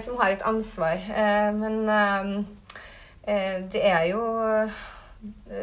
som 0.01 0.17
har 0.17 0.31
et 0.33 0.45
ansvar. 0.49 0.97
Eh, 1.13 1.51
Men 1.53 2.47
det 3.69 3.83
er 3.85 4.07
jo 4.09 4.23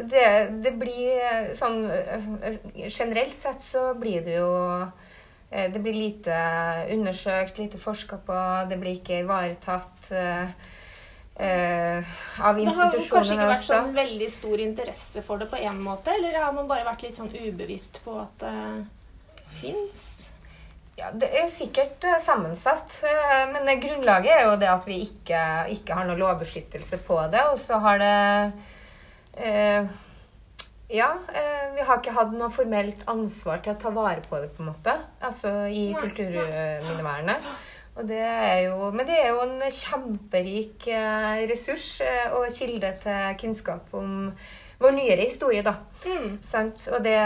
det, 0.06 0.26
det 0.62 0.72
blir 0.78 1.50
sånn 1.58 1.80
Generelt 2.76 3.34
sett 3.34 3.66
så 3.66 3.88
blir 3.98 4.22
det 4.22 4.36
jo 4.38 4.52
Det 5.50 5.78
blir 5.78 5.94
lite 5.94 6.36
undersøkt, 6.90 7.60
lite 7.62 7.78
forska 7.78 8.18
på, 8.26 8.38
det 8.66 8.80
blir 8.80 8.96
ikke 8.98 9.20
ivaretatt 9.22 10.08
av 11.38 12.58
institusjonene 12.58 12.66
Det 12.66 12.74
har 12.74 12.90
kanskje 12.90 13.36
ikke 13.36 13.46
vært 13.46 13.60
også. 13.60 13.70
sånn 13.70 13.94
veldig 13.94 14.28
stor 14.32 14.64
interesse 14.64 15.22
for 15.22 15.38
det 15.38 15.46
på 15.52 15.60
en 15.62 15.78
måte, 15.84 16.16
eller 16.18 16.40
har 16.42 16.52
man 16.56 16.66
bare 16.66 16.88
vært 16.88 17.06
litt 17.06 17.20
sånn 17.20 17.30
ubevisst 17.30 18.02
på 18.02 18.18
at 18.24 18.42
det 18.42 18.56
fins? 19.60 20.16
Ja, 20.96 21.10
Det 21.12 21.28
er 21.28 21.48
sikkert 21.52 22.04
eh, 22.08 22.16
sammensatt, 22.24 23.02
eh, 23.04 23.42
men 23.52 23.68
grunnlaget 23.80 24.32
er 24.32 24.46
jo 24.46 24.56
det 24.56 24.70
at 24.72 24.86
vi 24.88 25.02
ikke, 25.04 25.40
ikke 25.74 25.98
har 25.98 26.08
noe 26.08 26.16
lovbeskyttelse 26.16 27.02
på 27.04 27.18
det. 27.32 27.42
Og 27.52 27.58
så 27.60 27.76
har 27.84 28.00
det 28.00 28.14
eh, 29.36 29.90
Ja, 30.88 31.16
eh, 31.34 31.72
vi 31.74 31.82
har 31.86 31.98
ikke 31.98 32.14
hatt 32.14 32.34
noe 32.36 32.50
formelt 32.54 33.00
ansvar 33.10 33.62
til 33.62 33.74
å 33.74 33.80
ta 33.80 33.90
vare 33.94 34.22
på 34.22 34.38
det, 34.38 34.52
på 34.54 34.62
en 34.62 34.70
måte. 34.70 34.94
Altså 35.24 35.66
i 35.66 35.88
kulturminnevernet. 35.96 37.48
Og 37.96 38.04
det 38.06 38.20
er 38.20 38.60
jo, 38.66 38.90
men 38.92 39.08
det 39.08 39.16
er 39.16 39.30
jo 39.32 39.40
en 39.46 39.56
kjemperik 39.72 40.86
eh, 40.92 41.46
ressurs 41.48 41.88
eh, 42.04 42.28
og 42.36 42.52
kilde 42.52 42.92
til 43.02 43.38
kunnskap 43.40 43.94
om 43.96 44.30
vår 44.78 44.92
nyere 44.92 45.24
historie, 45.24 45.64
da. 45.64 45.78
Mm. 46.04 46.36
Sant? 46.44 46.84
Og 46.92 47.00
det, 47.04 47.16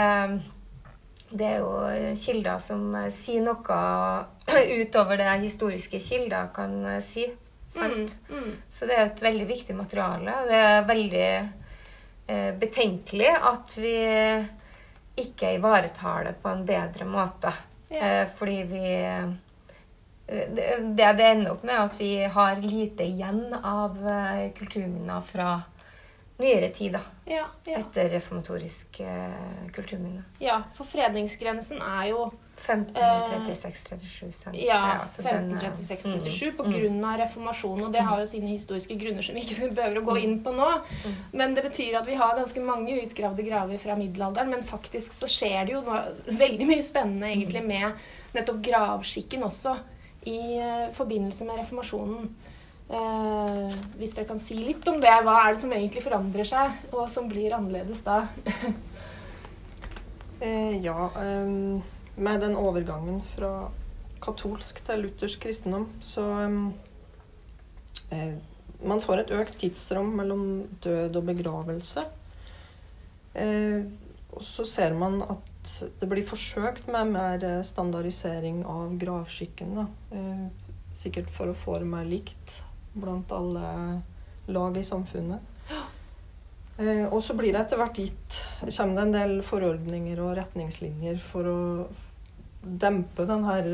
det 1.29 1.49
er 1.49 1.59
jo 1.59 2.15
kilder 2.23 2.63
som 2.63 2.87
eh, 2.95 3.11
sier 3.13 3.43
noe 3.43 3.79
utover 4.81 5.19
det 5.19 5.31
historiske 5.43 5.99
kilder 5.99 6.53
kan 6.55 6.77
eh, 6.95 7.01
si. 7.03 7.27
Sant? 7.71 8.17
Mm. 8.31 8.39
Mm. 8.39 8.55
Så 8.71 8.87
det 8.87 8.95
er 8.95 9.09
et 9.09 9.25
veldig 9.27 9.49
viktig 9.51 9.75
materiale. 9.75 10.39
Det 10.47 10.63
er 10.71 10.87
veldig 10.87 11.27
betenkelig 12.59 13.29
at 13.35 13.73
vi 13.77 13.95
ikke 15.21 15.55
ivaretar 15.57 16.23
det 16.29 16.33
på 16.41 16.49
en 16.49 16.65
bedre 16.65 17.05
måte. 17.05 17.53
Ja. 17.89 18.21
Eh, 18.21 18.27
fordi 18.35 18.63
vi 18.63 18.85
eh, 19.03 19.33
det, 20.27 20.67
det 21.17 21.27
ender 21.27 21.51
opp 21.51 21.63
med, 21.63 21.75
er 21.75 21.83
at 21.89 21.99
vi 21.99 22.11
har 22.23 22.61
lite 22.63 23.03
igjen 23.03 23.51
av 23.57 23.97
eh, 24.07 24.51
kulturminner 24.55 25.25
fra 25.27 25.57
nyere 26.41 26.69
tid, 26.73 26.95
da. 26.95 27.01
Ja, 27.25 27.45
ja. 27.65 27.81
Etter 27.81 28.09
reformatorisk 28.09 28.99
eh, 28.99 29.67
kulturminne. 29.75 30.23
ja, 30.39 30.61
for 30.75 30.87
fredningsgrensen 30.89 31.83
er 31.83 32.07
jo 32.13 32.31
1536-37. 32.61 34.31
sant? 34.35 34.57
ja, 34.57 35.01
eh, 35.01 35.07
1536-37 35.25 36.51
på 36.57 36.65
mm, 36.67 36.99
av 37.03 37.17
reformasjonen, 37.23 37.85
og 37.87 37.95
det 37.95 38.03
har 38.05 38.21
jo 38.21 38.27
sine 38.29 38.51
historiske 38.51 38.97
grunner 39.01 39.25
som 39.25 39.37
vi 39.37 39.43
ikke 39.45 39.69
behøver 39.77 40.01
å 40.01 40.05
gå 40.11 40.17
inn 40.21 40.37
på 40.45 40.53
nå. 40.55 40.69
Mm. 41.05 41.17
Men 41.41 41.55
det 41.57 41.65
betyr 41.67 41.99
at 42.01 42.07
vi 42.09 42.19
har 42.19 42.37
ganske 42.37 42.65
mange 42.65 42.99
utgravde 43.01 43.45
graver 43.47 43.81
fra 43.81 43.97
middelalderen, 43.99 44.53
men 44.53 44.67
faktisk 44.67 45.15
så 45.17 45.29
skjer 45.31 45.65
det 45.67 45.75
jo 45.77 45.83
noe, 45.87 46.03
veldig 46.43 46.69
mye 46.69 46.85
spennende 46.85 47.31
egentlig 47.33 47.65
med 47.65 48.05
nettopp 48.37 48.61
gravskikken 48.63 49.43
også 49.47 49.75
i 50.29 50.39
eh, 50.61 50.87
forbindelse 50.95 51.47
med 51.49 51.63
reformasjonen. 51.63 52.29
Eh, 52.91 53.75
hvis 53.97 54.13
dere 54.17 54.27
kan 54.27 54.39
si 54.41 54.57
litt 54.59 54.87
om 54.91 54.99
det, 55.01 55.13
hva 55.23 55.37
er 55.45 55.55
det 55.55 55.61
som 55.63 55.71
egentlig 55.73 56.03
forandrer 56.03 56.47
seg, 56.47 56.77
og 56.91 57.07
som 57.09 57.29
blir 57.31 57.55
annerledes 57.57 58.03
da? 58.07 58.25
Eh, 60.41 60.77
ja, 60.81 61.11
ehm, 61.21 61.83
med 62.21 62.41
den 62.43 62.55
overgangen 62.59 63.21
fra 63.33 63.51
katolsk 64.21 64.83
til 64.85 65.05
luthersk 65.05 65.41
kristendom, 65.41 65.87
så 66.05 66.25
ehm, 66.45 66.63
eh, 68.13 68.39
Man 68.81 68.97
får 68.97 69.19
et 69.21 69.31
økt 69.37 69.59
tidsrom 69.61 70.07
mellom 70.17 70.63
død 70.81 71.19
og 71.19 71.25
begravelse. 71.27 72.01
Eh, 73.37 73.83
og 74.33 74.41
så 74.41 74.65
ser 74.65 74.95
man 74.97 75.19
at 75.21 75.73
det 76.01 76.09
blir 76.09 76.25
forsøkt 76.25 76.87
med 76.89 77.11
mer 77.13 77.45
eh, 77.45 77.61
standardisering 77.61 78.63
av 78.65 78.95
gravskikken. 78.97 79.83
Eh, 80.17 80.71
sikkert 80.97 81.29
for 81.29 81.51
å 81.51 81.57
få 81.57 81.77
det 81.83 81.91
mer 81.91 82.09
likt 82.09 82.63
blant 82.97 83.29
alle 83.37 84.01
lag 84.49 84.81
i 84.81 84.83
samfunnet. 84.83 85.50
Eh, 86.81 87.03
og 87.13 87.19
så 87.23 87.35
blir 87.37 87.53
det 87.53 87.61
etter 87.65 87.77
hvert 87.77 87.99
gitt 87.99 88.37
kommer 88.73 88.95
det 88.97 89.03
en 89.03 89.13
del 89.15 89.33
forordninger 89.45 90.21
og 90.23 90.33
retningslinjer 90.39 91.19
for 91.21 91.49
å 91.51 91.59
dempe 92.61 93.25
den 93.29 93.43
her 93.45 93.67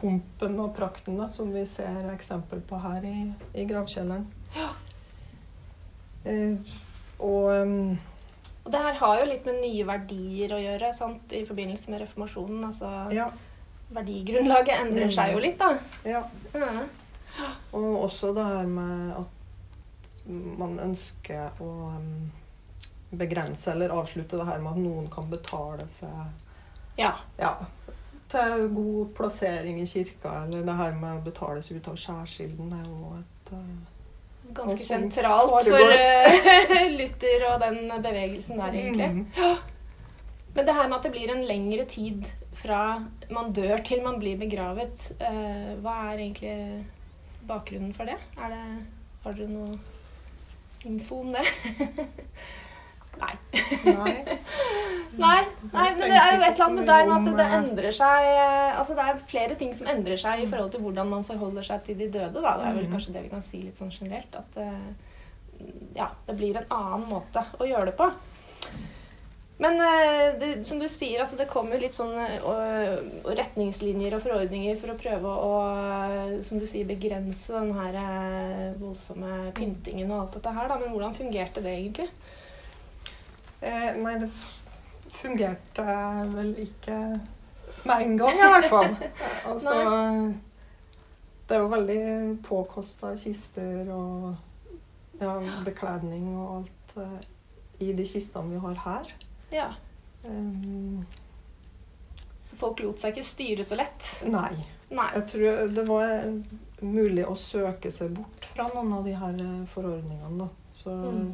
pumpen 0.00 0.56
og 0.62 0.72
prakten 0.76 1.18
da, 1.20 1.28
som 1.30 1.50
vi 1.54 1.62
ser 1.68 2.08
eksempel 2.14 2.62
på 2.66 2.78
her 2.82 3.04
i, 3.06 3.16
i 3.58 3.66
gravkjelleren. 3.68 4.24
Eh, 6.24 6.54
og 7.20 7.50
um, 7.64 7.98
Og 8.64 8.72
det 8.72 8.80
her 8.84 8.98
har 9.00 9.20
jo 9.22 9.28
litt 9.30 9.46
med 9.48 9.60
nye 9.62 9.86
verdier 9.88 10.52
å 10.56 10.60
gjøre 10.60 10.90
sant? 10.96 11.32
i 11.36 11.44
forbindelse 11.48 11.90
med 11.92 12.02
reformasjonen. 12.04 12.64
Altså, 12.68 12.90
ja, 13.16 13.28
Verdigrunnlaget 13.90 14.76
endrer 14.84 15.08
Mm. 15.08 15.14
seg 15.16 15.32
jo 15.34 15.38
litt, 15.42 15.58
da. 15.58 15.70
ja. 16.06 16.20
Ja. 16.54 17.48
Og 17.74 18.04
også 18.04 18.30
det 18.36 18.44
her 18.44 18.66
med 18.70 19.14
at 19.18 20.28
man 20.60 20.76
ønsker 20.78 21.56
å 21.62 21.70
em, 21.96 22.30
begrense 23.10 23.72
eller 23.72 23.88
avslutte 23.94 24.38
det 24.38 24.46
her 24.46 24.58
med 24.62 24.72
at 24.72 24.82
noen 24.84 25.08
kan 25.10 25.30
betale 25.30 25.86
seg 25.90 26.98
ja. 27.00 27.14
ja, 27.38 27.54
til 28.30 28.68
god 28.74 29.14
plassering 29.16 29.80
i 29.82 29.86
kirka, 29.88 30.44
eller 30.44 30.66
det 30.66 30.76
her 30.78 30.98
med 30.98 31.18
å 31.18 31.24
betales 31.24 31.70
ut 31.72 31.88
av 31.90 31.96
skjærsilden, 31.98 32.74
er 32.76 32.84
jo 32.86 33.14
et 33.18 33.52
uh, 33.56 34.52
Ganske 34.54 34.84
sentralt 34.84 35.50
foregår. 35.50 35.78
for 35.78 35.94
foregår. 35.94 36.76
eh, 36.76 36.94
Luther 36.98 37.46
og 37.52 37.60
den 37.62 37.80
bevegelsen 38.02 38.60
der, 38.60 38.78
egentlig. 38.82 39.08
mm, 39.08 39.58
Men 40.54 40.66
det 40.66 40.74
her 40.74 40.88
med 40.88 40.96
at 40.98 41.04
det 41.06 41.12
blir 41.14 41.30
en 41.30 41.44
lengre 41.46 41.84
tid 41.86 42.24
fra 42.58 42.80
man 43.30 43.52
dør 43.54 43.78
til 43.86 44.02
man 44.02 44.18
blir 44.18 44.38
begravet, 44.38 45.04
uh, 45.22 45.76
hva 45.82 45.96
er 46.10 46.24
egentlig 46.24 46.56
bakgrunnen 47.48 47.94
for 47.94 48.10
det? 48.10 48.18
Er 48.38 48.50
det 48.52 48.64
har 49.24 49.36
dere 49.36 49.52
noe 49.52 49.78
info 50.88 51.22
om 51.24 51.32
det? 51.34 51.46
Nei. 53.20 53.34
Nei. 55.20 55.40
Nei, 55.72 55.86
men 55.98 56.00
det 56.00 56.16
er 56.16 56.34
jo 56.36 56.42
et 56.42 56.54
eller 56.54 56.64
annet 56.64 56.78
med 56.78 56.86
der 56.88 57.06
med 57.10 57.16
at 57.30 57.38
det 57.40 57.46
endrer 57.58 57.92
seg 57.96 58.28
eh, 58.30 58.78
Altså 58.78 58.94
det 58.96 59.04
er 59.10 59.18
flere 59.32 59.56
ting 59.60 59.72
som 59.76 59.90
endrer 59.92 60.16
seg 60.22 60.44
i 60.44 60.48
forhold 60.48 60.70
til 60.72 60.80
hvordan 60.84 61.10
man 61.10 61.26
forholder 61.28 61.66
seg 61.66 61.82
til 61.88 61.98
de 62.00 62.08
døde. 62.14 62.40
Da. 62.40 62.54
Det 62.60 62.68
er 62.70 62.76
vel 62.78 62.86
Mhm. 62.86 62.92
kanskje 62.94 63.12
det 63.18 63.22
vi 63.26 63.32
kan 63.34 63.42
si 63.44 63.62
litt 63.66 63.76
sånn 63.80 63.90
generelt. 63.92 64.38
At 64.38 64.56
eh, 64.56 65.66
ja, 65.98 66.08
det 66.26 66.36
blir 66.40 66.56
en 66.62 66.70
annen 66.72 67.08
måte 67.10 67.42
å 67.60 67.66
gjøre 67.68 67.90
det 67.90 67.96
på. 67.98 68.08
Men 69.60 69.76
eh, 69.84 70.38
det, 70.40 70.48
som 70.64 70.78
du 70.80 70.86
sier, 70.88 71.20
altså 71.20 71.36
det 71.36 71.50
kommer 71.52 71.76
litt 71.82 71.92
sånn 71.92 72.14
eh, 72.16 72.94
retningslinjer 73.36 74.14
og 74.16 74.22
forordninger 74.24 74.78
for 74.80 74.94
å 74.94 74.96
prøve 75.02 75.34
å, 75.36 75.50
eh, 75.66 76.38
som 76.46 76.56
du 76.62 76.64
sier, 76.70 76.86
begrense 76.88 77.52
den 77.52 77.74
her 77.76 77.98
eh, 78.00 78.70
voldsomme 78.80 79.50
pyntingen 79.58 80.08
og 80.14 80.22
alt 80.22 80.38
dette 80.38 80.54
her. 80.56 80.70
Da. 80.72 80.78
Men 80.80 80.94
hvordan 80.94 81.12
fungerte 81.18 81.60
det 81.66 81.74
egentlig? 81.76 82.08
Eh, 83.60 83.90
nei, 84.00 84.14
det 84.22 84.30
fungerte 85.12 85.84
vel 86.32 86.54
ikke 86.62 86.96
med 87.84 88.04
en 88.06 88.16
gang, 88.20 88.36
i 88.38 88.52
hvert 88.54 88.68
fall. 88.70 88.94
altså 89.50 89.74
Det 91.48 91.56
er 91.56 91.60
jo 91.64 91.70
veldig 91.72 92.02
påkosta 92.46 93.14
kister 93.20 93.88
og 93.92 94.36
ja, 95.20 95.34
bekledning 95.66 96.28
og 96.38 96.60
alt 96.60 96.96
eh, 97.02 97.20
i 97.84 97.92
de 97.96 98.06
kistene 98.08 98.54
vi 98.54 98.62
har 98.66 98.82
her. 98.86 99.14
Ja, 99.52 99.70
Um, 100.20 101.06
Så 102.44 102.56
folk 102.60 102.82
lot 102.84 103.00
seg 103.00 103.14
ikke 103.14 103.24
styre 103.24 103.64
så 103.64 103.76
lett? 103.80 104.08
nei. 104.28 104.50
Nei. 104.92 105.06
Jeg 105.14 105.22
tror 105.30 105.70
det 105.72 105.84
var 105.88 106.10
mulig 106.84 107.24
å 107.24 107.32
søke 107.40 107.88
seg 107.94 108.10
bort 108.18 108.44
fra 108.50 108.66
noen 108.74 108.90
av 108.98 109.04
de 109.06 109.14
her 109.16 109.38
eh, 109.40 109.62
forordningene. 109.72 110.42
Da. 110.42 110.48
Så 110.76 110.90
Mm. 110.92 111.30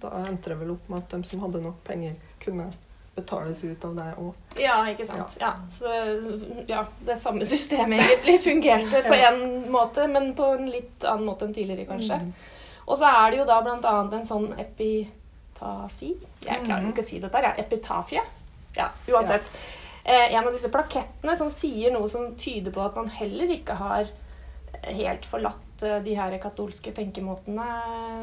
Da 0.00 0.10
endte 0.28 0.50
det 0.50 0.56
vel 0.60 0.70
opp 0.74 0.88
med 0.88 0.98
at 1.02 1.10
de 1.10 1.22
som 1.28 1.40
hadde 1.44 1.60
nok 1.62 1.82
penger, 1.84 2.14
kunne 2.44 2.72
betales 3.14 3.60
ut 3.64 3.84
av 3.84 3.92
deg 3.94 4.16
òg. 4.18 4.34
Ja, 4.58 4.78
ikke 4.90 5.04
sant. 5.06 5.36
Ja. 5.40 5.52
Så 5.70 5.86
ja, 6.66 6.80
det 7.06 7.14
samme 7.20 7.46
systemet 7.46 8.00
egentlig 8.02 8.40
fungerte 8.42 9.02
på 9.06 9.14
én 9.28 9.68
måte, 9.70 10.08
men 10.10 10.32
på 10.34 10.48
en 10.56 10.66
litt 10.70 11.04
annen 11.06 11.28
måte 11.28 11.46
enn 11.46 11.54
tidligere, 11.54 11.86
kanskje. 11.86 12.18
Mm. 12.24 12.32
Og 12.86 12.98
så 12.98 13.06
er 13.08 13.30
det 13.30 13.38
jo 13.38 13.46
da 13.48 13.60
blant 13.64 13.86
annet 13.88 14.12
en 14.18 14.26
sånn 14.26 14.50
epitafi 14.60 16.10
Jeg 16.44 16.64
klarer 16.66 16.82
jo 16.82 16.88
Mhm. 16.88 16.92
ikke 16.92 17.04
å 17.04 17.08
si 17.08 17.20
dette. 17.22 17.42
Ja. 17.42 17.54
Epitafie. 17.58 18.22
Ja, 18.76 18.88
uansett. 19.08 19.46
Eh, 20.04 20.34
en 20.34 20.44
av 20.46 20.52
disse 20.52 20.68
plakettene 20.68 21.36
som 21.36 21.48
sier 21.50 21.92
noe 21.94 22.08
som 22.08 22.34
tyder 22.36 22.72
på 22.74 22.82
at 22.84 22.96
man 22.96 23.06
heller 23.08 23.46
ikke 23.54 23.74
har 23.78 24.04
helt 24.82 25.24
forlatt 25.24 25.82
eh, 25.82 26.00
de 26.04 26.14
her 26.18 26.34
katolske 26.42 26.92
tenkemåtene 26.92 27.64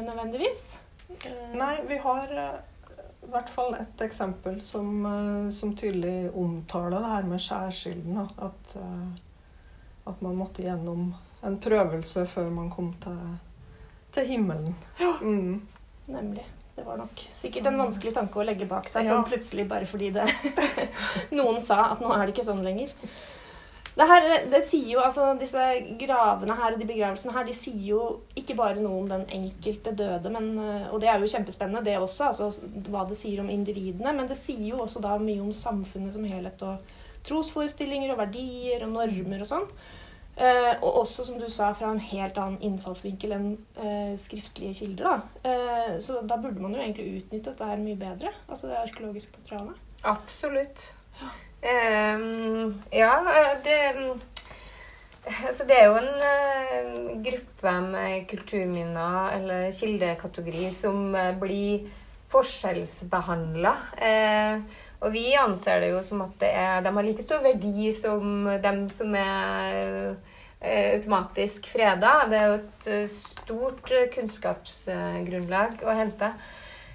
nødvendigvis. 0.04 0.78
Eh, 1.24 1.56
Nei, 1.58 1.76
vi 1.88 1.98
har 1.98 2.32
eh, 2.38 2.60
i 3.22 3.30
hvert 3.32 3.50
fall 3.52 3.74
et 3.78 4.00
eksempel 4.06 4.60
som, 4.64 4.88
eh, 5.06 5.50
som 5.54 5.74
tydelig 5.76 6.30
omtaler 6.34 6.98
det 6.98 7.12
her 7.14 7.28
med 7.30 7.40
skjærsilden. 7.44 8.18
At, 8.38 8.76
at 10.06 10.22
man 10.24 10.36
måtte 10.40 10.64
gjennom 10.66 11.12
en 11.42 11.58
prøvelse 11.62 12.26
før 12.30 12.50
man 12.54 12.70
kom 12.70 12.92
til, 13.02 13.20
til 14.14 14.26
himmelen. 14.34 14.74
Mm. 15.20 15.62
Nemlig. 16.06 16.44
Det 16.72 16.86
var 16.86 16.96
nok 16.96 17.20
sikkert 17.30 17.66
en 17.68 17.76
vanskelig 17.78 18.14
tanke 18.16 18.40
å 18.40 18.44
legge 18.48 18.64
bak 18.66 18.86
seg 18.88 19.04
Ja. 19.04 19.12
sånn 19.12 19.26
plutselig 19.28 19.66
bare 19.68 19.84
fordi 19.86 20.08
det 20.14 20.24
noen 21.38 21.58
sa 21.60 21.90
at 21.92 22.00
nå 22.00 22.08
er 22.14 22.24
det 22.24 22.32
ikke 22.32 22.46
sånn 22.46 22.62
lenger. 22.64 22.94
Det, 23.92 24.06
her, 24.08 24.26
det 24.48 24.62
sier 24.64 24.94
jo, 24.94 25.02
altså 25.04 25.26
Disse 25.36 25.62
gravene 26.00 26.54
her 26.56 26.72
og 26.72 26.80
de 26.80 26.88
begravelsene 26.88 27.34
her, 27.34 27.44
de 27.44 27.56
sier 27.56 27.82
jo 27.90 28.04
ikke 28.40 28.56
bare 28.56 28.80
noe 28.80 29.02
om 29.02 29.10
den 29.10 29.26
enkelte 29.36 29.92
døde, 29.98 30.32
men, 30.32 30.52
eh, 30.56 30.86
og 30.88 31.02
det 31.02 31.10
er 31.12 31.20
jo 31.20 31.28
kjempespennende, 31.28 31.84
det 31.84 31.98
også, 32.00 32.30
altså 32.30 32.70
hva 32.88 33.04
det 33.08 33.18
sier 33.20 33.42
om 33.42 33.50
individene, 33.52 34.14
men 34.16 34.30
det 34.30 34.38
sier 34.40 34.70
jo 34.70 34.80
også 34.86 35.02
da 35.04 35.18
mye 35.20 35.42
om 35.44 35.52
samfunnet 35.56 36.16
som 36.16 36.24
helhet, 36.24 36.64
og 36.64 37.26
trosforestillinger 37.28 38.14
og 38.14 38.22
verdier 38.24 38.86
og 38.86 38.96
normer 38.96 39.44
og 39.44 39.50
sånn. 39.52 39.68
Eh, 40.36 40.72
og 40.80 41.02
også, 41.02 41.26
som 41.28 41.36
du 41.40 41.44
sa, 41.52 41.68
fra 41.76 41.90
en 41.92 42.00
helt 42.00 42.38
annen 42.40 42.60
innfallsvinkel 42.64 43.34
enn 43.36 43.48
eh, 43.76 44.14
skriftlige 44.16 44.78
kilder. 44.80 45.04
Da. 45.04 45.50
Eh, 45.50 45.90
så 46.00 46.22
da 46.24 46.38
burde 46.40 46.62
man 46.62 46.72
jo 46.72 46.80
egentlig 46.80 47.18
utnyttet 47.18 47.52
dette 47.52 47.68
her 47.68 47.82
mye 47.82 47.98
bedre, 48.00 48.32
altså 48.48 48.70
det 48.70 48.80
arkeologiske 48.80 49.36
materialet. 49.36 49.82
Absolutt. 50.08 50.86
Ehm, 51.62 52.82
ja, 52.90 53.14
det 53.64 53.78
Altså, 55.22 55.64
det 55.68 55.76
er 55.78 55.84
jo 55.86 55.98
en 56.00 56.22
eh, 56.26 57.18
gruppe 57.22 57.72
med 57.84 58.24
kulturminner 58.26 59.36
eller 59.36 59.68
kildekategori 59.70 60.70
som 60.74 61.14
eh, 61.14 61.36
blir 61.38 61.84
forskjellsbehandla. 62.32 63.72
Uh, 64.00 64.62
og 65.04 65.12
vi 65.14 65.26
anser 65.36 65.82
det 65.84 65.90
jo 65.92 66.00
som 66.06 66.24
at 66.24 66.42
er, 66.48 66.80
de 66.82 66.92
har 66.96 67.06
like 67.06 67.22
stor 67.22 67.42
verdi 67.44 67.90
som 67.94 68.48
dem 68.64 68.86
som 68.90 69.14
er 69.14 70.16
eh, 70.58 70.94
automatisk 70.96 71.68
freda. 71.70 72.16
Det 72.30 72.40
er 72.40 72.48
jo 72.48 72.58
et 72.58 73.12
stort 73.12 73.94
kunnskapsgrunnlag 74.16 75.84
å 75.86 75.96
hente. 76.00 76.32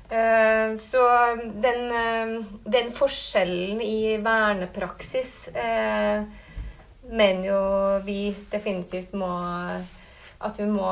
Eh, 0.09 0.75
Så 0.79 1.03
den, 1.63 1.91
eh, 1.91 2.45
den 2.63 2.91
forskjellen 2.91 3.81
i 3.81 4.17
vernepraksis 4.23 5.47
eh, 5.47 6.23
mener 7.11 7.47
jo 7.47 7.61
vi 8.05 8.35
definitivt 8.51 9.13
må 9.13 9.31
At 10.39 10.59
vi 10.59 10.65
må 10.69 10.89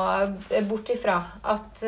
bort 0.68 0.90
ifra. 0.90 1.20
At, 1.44 1.84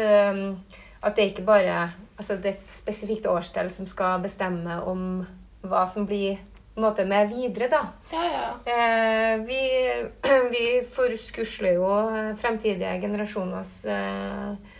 at 1.02 1.16
det 1.16 1.24
ikke 1.32 1.42
bare 1.42 1.88
altså 2.18 2.36
det 2.36 2.50
er 2.50 2.58
et 2.58 2.70
spesifikt 2.70 3.26
årstall 3.26 3.70
som 3.74 3.86
skal 3.86 4.22
bestemme 4.22 4.78
om 4.86 5.26
hva 5.66 5.84
som 5.90 6.06
blir 6.06 6.38
måte 6.78 7.04
med 7.08 7.30
videre, 7.32 7.68
da. 7.70 7.80
Ja, 8.12 8.24
ja. 8.30 8.48
Eh, 8.72 9.40
vi, 9.46 9.62
vi 10.54 10.64
forskusler 10.94 11.78
jo 11.78 11.88
fremtidige 12.38 13.00
generasjoners 13.02 13.72
eh, 13.90 14.76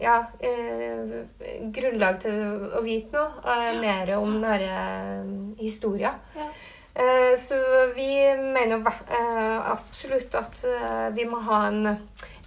ja, 0.00 0.16
eh, 0.40 1.24
grunnlag 1.72 2.20
til 2.20 2.36
å 2.76 2.82
vite 2.84 3.12
noe 3.16 3.56
eh, 3.56 3.80
mer 3.80 4.14
om 4.18 4.40
denne 4.42 5.56
historien. 5.58 6.14
ja. 6.36 6.50
Eh, 6.94 7.38
så 7.40 7.56
vi 7.96 8.04
mener 8.36 8.82
eh, 8.84 9.70
absolutt 9.72 10.34
at 10.36 10.58
eh, 10.68 11.06
vi 11.16 11.24
må 11.24 11.38
ha 11.40 11.62
en 11.70 11.94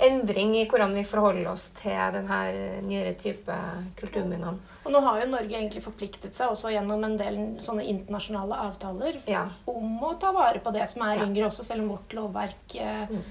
endring 0.06 0.52
i 0.60 0.68
hvordan 0.70 0.94
vi 0.94 1.02
forholder 1.10 1.48
oss 1.50 1.72
til 1.80 1.98
denne 2.14 2.38
nyere 2.86 3.16
type 3.18 3.56
kulturminnene. 3.98 4.54
Og 4.86 4.92
nå 4.94 5.02
har 5.02 5.24
jo 5.24 5.32
Norge 5.32 5.50
egentlig 5.58 5.82
forpliktet 5.82 6.38
seg 6.38 6.54
også 6.54 6.70
gjennom 6.76 7.02
en 7.08 7.18
del 7.18 7.40
sånne 7.66 7.88
internasjonale 7.90 8.60
avtaler 8.68 9.18
Ja. 9.26 9.48
om 9.66 9.98
å 10.06 10.14
ta 10.22 10.30
vare 10.32 10.62
på 10.62 10.72
det 10.78 10.86
som 10.94 11.02
er 11.08 11.16
Ja. 11.16 11.26
yngre 11.26 11.48
også, 11.50 11.64
selv 11.66 11.82
om 11.82 11.90
vårt 11.98 12.14
lovverk 12.14 12.76
eh, 12.76 13.08
Mm. 13.10 13.24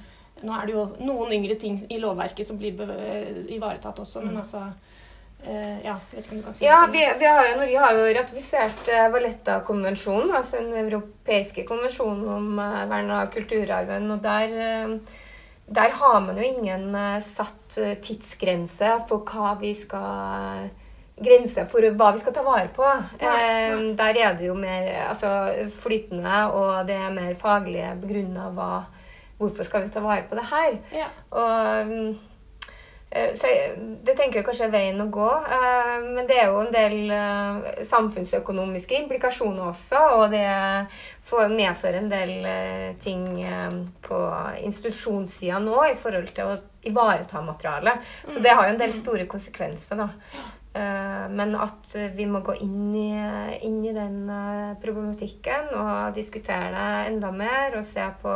Nå 0.44 0.52
er 0.57 0.66
det 0.68 0.74
jo 0.76 0.85
noen 1.04 1.33
yngre 1.33 1.57
ting 1.61 1.78
i 1.88 2.00
lovverket 2.02 2.46
som 2.46 2.59
blir 2.61 2.76
ivaretatt 3.48 3.98
også, 4.04 4.22
men 4.26 4.37
altså 4.42 4.61
eh, 5.46 5.80
Ja, 5.85 5.96
vet 6.12 6.24
ikke 6.24 6.37
om 6.37 6.42
du 6.42 6.46
kan 6.46 6.57
si 6.57 6.64
Mm. 6.64 6.68
Ja, 6.70 6.78
vi, 6.92 7.04
vi 7.20 7.26
har 7.30 7.48
jo, 7.48 7.57
Norge 7.61 7.83
har 7.85 7.98
jo 7.98 8.07
ratifisert 8.18 8.88
eh, 8.92 9.09
Valletta-konvensjonen, 9.14 10.33
altså 10.37 10.62
den 10.62 10.87
europeiske 10.87 11.66
konvensjonen 11.68 12.28
om 12.37 12.59
eh, 12.59 12.80
vern 12.92 13.11
av 13.11 13.33
kulturarven. 13.35 14.11
Og 14.14 14.22
der, 14.24 14.57
eh, 14.68 15.18
der 15.80 15.98
har 16.00 16.20
man 16.20 16.38
jo 16.40 16.46
ingen 16.52 16.94
eh, 16.94 17.20
satt 17.24 17.78
eh, 17.80 17.96
tidsgrense 18.04 18.98
for 19.09 19.24
hva 19.28 19.57
vi 19.61 19.74
skal 19.76 20.70
Grense 21.14 21.62
for 21.70 21.78
hva 21.94 22.09
vi 22.11 22.18
skal 22.18 22.35
ta 22.35 22.42
vare 22.42 22.72
på. 22.74 22.83
Nei, 23.20 23.35
Eh, 23.44 23.83
der 23.94 24.16
er 24.18 24.33
det 24.35 24.48
jo 24.48 24.54
mer 24.59 24.88
altså, 25.09 25.28
flytende, 25.70 26.40
og 26.50 26.88
det 26.88 26.96
er 26.98 27.14
mer 27.14 27.37
faglig 27.38 27.85
begrunna 28.02 28.48
hva 28.50 28.70
Hvorfor 29.44 29.68
skal 29.68 29.85
vi 29.87 29.92
ta 29.94 30.00
vare 30.04 30.24
på 30.28 30.38
det 30.40 30.46
her? 30.50 30.78
Ja. 30.96 31.09
Og 31.37 31.90
mm, 31.90 32.14
eh, 33.11 33.33
så 33.38 33.50
det 34.04 34.16
tenker 34.18 34.40
jeg 34.40 34.46
kanskje 34.48 34.66
er 34.70 34.74
veien 34.74 35.00
å 35.04 35.11
gå. 35.12 35.30
eh, 35.59 35.96
Men 36.16 36.26
det 36.26 36.40
er 36.40 36.48
jo 36.50 36.62
en 36.64 36.72
del 36.74 37.11
eh, 37.12 37.85
samfunnsøkonomiske 37.87 38.98
implikasjoner 39.04 39.68
også. 39.70 40.00
Og 40.18 40.30
det 40.35 40.46
medfører 41.35 41.98
en 41.98 42.11
del 42.12 42.33
ting 43.02 43.24
på 44.04 44.18
institusjonssida 44.62 45.59
nå 45.59 45.80
i 45.88 45.96
forhold 45.98 46.28
til 46.37 46.50
å 46.52 46.59
ivareta 46.87 47.40
materialet. 47.42 48.04
Så 48.28 48.42
det 48.44 48.52
har 48.54 48.68
jo 48.68 48.74
en 48.74 48.78
del 48.78 48.92
store 48.94 49.24
konsekvenser, 49.26 49.98
da. 49.98 50.09
Men 51.30 51.57
at 51.59 51.96
vi 52.14 52.26
må 52.26 52.40
gå 52.44 52.54
inn 52.62 52.94
i, 52.98 53.11
inn 53.66 53.80
i 53.87 53.92
den 53.96 54.28
problematikken 54.83 55.72
og 55.74 56.14
diskutere 56.14 56.70
det 56.74 57.12
enda 57.12 57.30
mer 57.35 57.78
og 57.78 57.85
se 57.88 58.04
på 58.22 58.33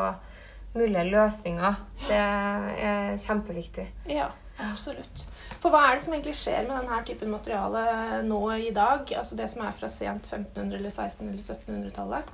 mulige 0.74 1.04
løsninger. 1.10 1.78
Det 2.08 2.18
er 2.18 3.16
kjempeviktig. 3.22 3.86
Ja, 4.10 4.28
absolutt. 4.70 5.24
For 5.58 5.72
hva 5.74 5.86
er 5.88 5.96
det 5.96 6.04
som 6.04 6.14
egentlig 6.14 6.36
skjer 6.38 6.68
med 6.68 6.82
denne 6.84 7.00
typen 7.08 7.32
materiale 7.32 8.20
nå 8.26 8.42
i 8.60 8.70
dag? 8.76 9.08
Altså 9.18 9.38
det 9.38 9.48
som 9.50 9.64
er 9.66 9.72
fra 9.74 9.88
sent 9.90 10.28
1500-, 10.28 10.76
eller 10.78 10.90
1600- 10.90 11.32
eller 11.32 11.42
1700-tallet? 11.42 12.30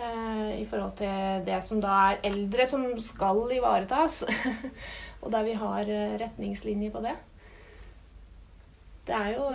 Eh, 0.00 0.50
I 0.60 0.66
forhold 0.68 0.92
til 1.00 1.44
det 1.46 1.60
som 1.66 1.80
da 1.82 1.94
er 2.10 2.20
eldre, 2.30 2.66
som 2.68 2.84
skal 3.00 3.40
ivaretas. 3.56 4.22
og 5.22 5.32
der 5.32 5.46
vi 5.48 5.56
har 5.62 5.88
eh, 5.88 6.18
retningslinjer 6.20 6.92
på 6.94 7.02
det. 7.06 7.16
Det 9.08 9.16
er 9.16 9.32
jo 9.34 9.48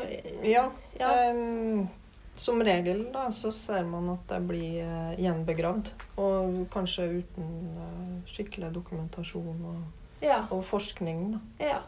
Ja. 0.43 0.65
Ja. 0.99 1.11
em, 1.29 1.87
som 2.35 2.61
regel 2.63 3.05
da, 3.13 3.29
så 3.33 3.51
ser 3.55 3.85
man 3.87 4.09
at 4.13 4.27
det 4.29 4.41
blir 4.49 4.81
eh, 4.83 5.15
gjenbegravd. 5.23 5.91
Og 6.21 6.61
kanskje 6.73 7.07
uten 7.21 7.51
eh, 7.85 8.13
skikkelig 8.29 8.73
dokumentasjon 8.75 9.65
og, 9.71 10.03
Ja. 10.23 10.45
og 10.49 10.63
forskning. 10.65 11.27
Da. 11.35 11.67
ja. 11.71 11.81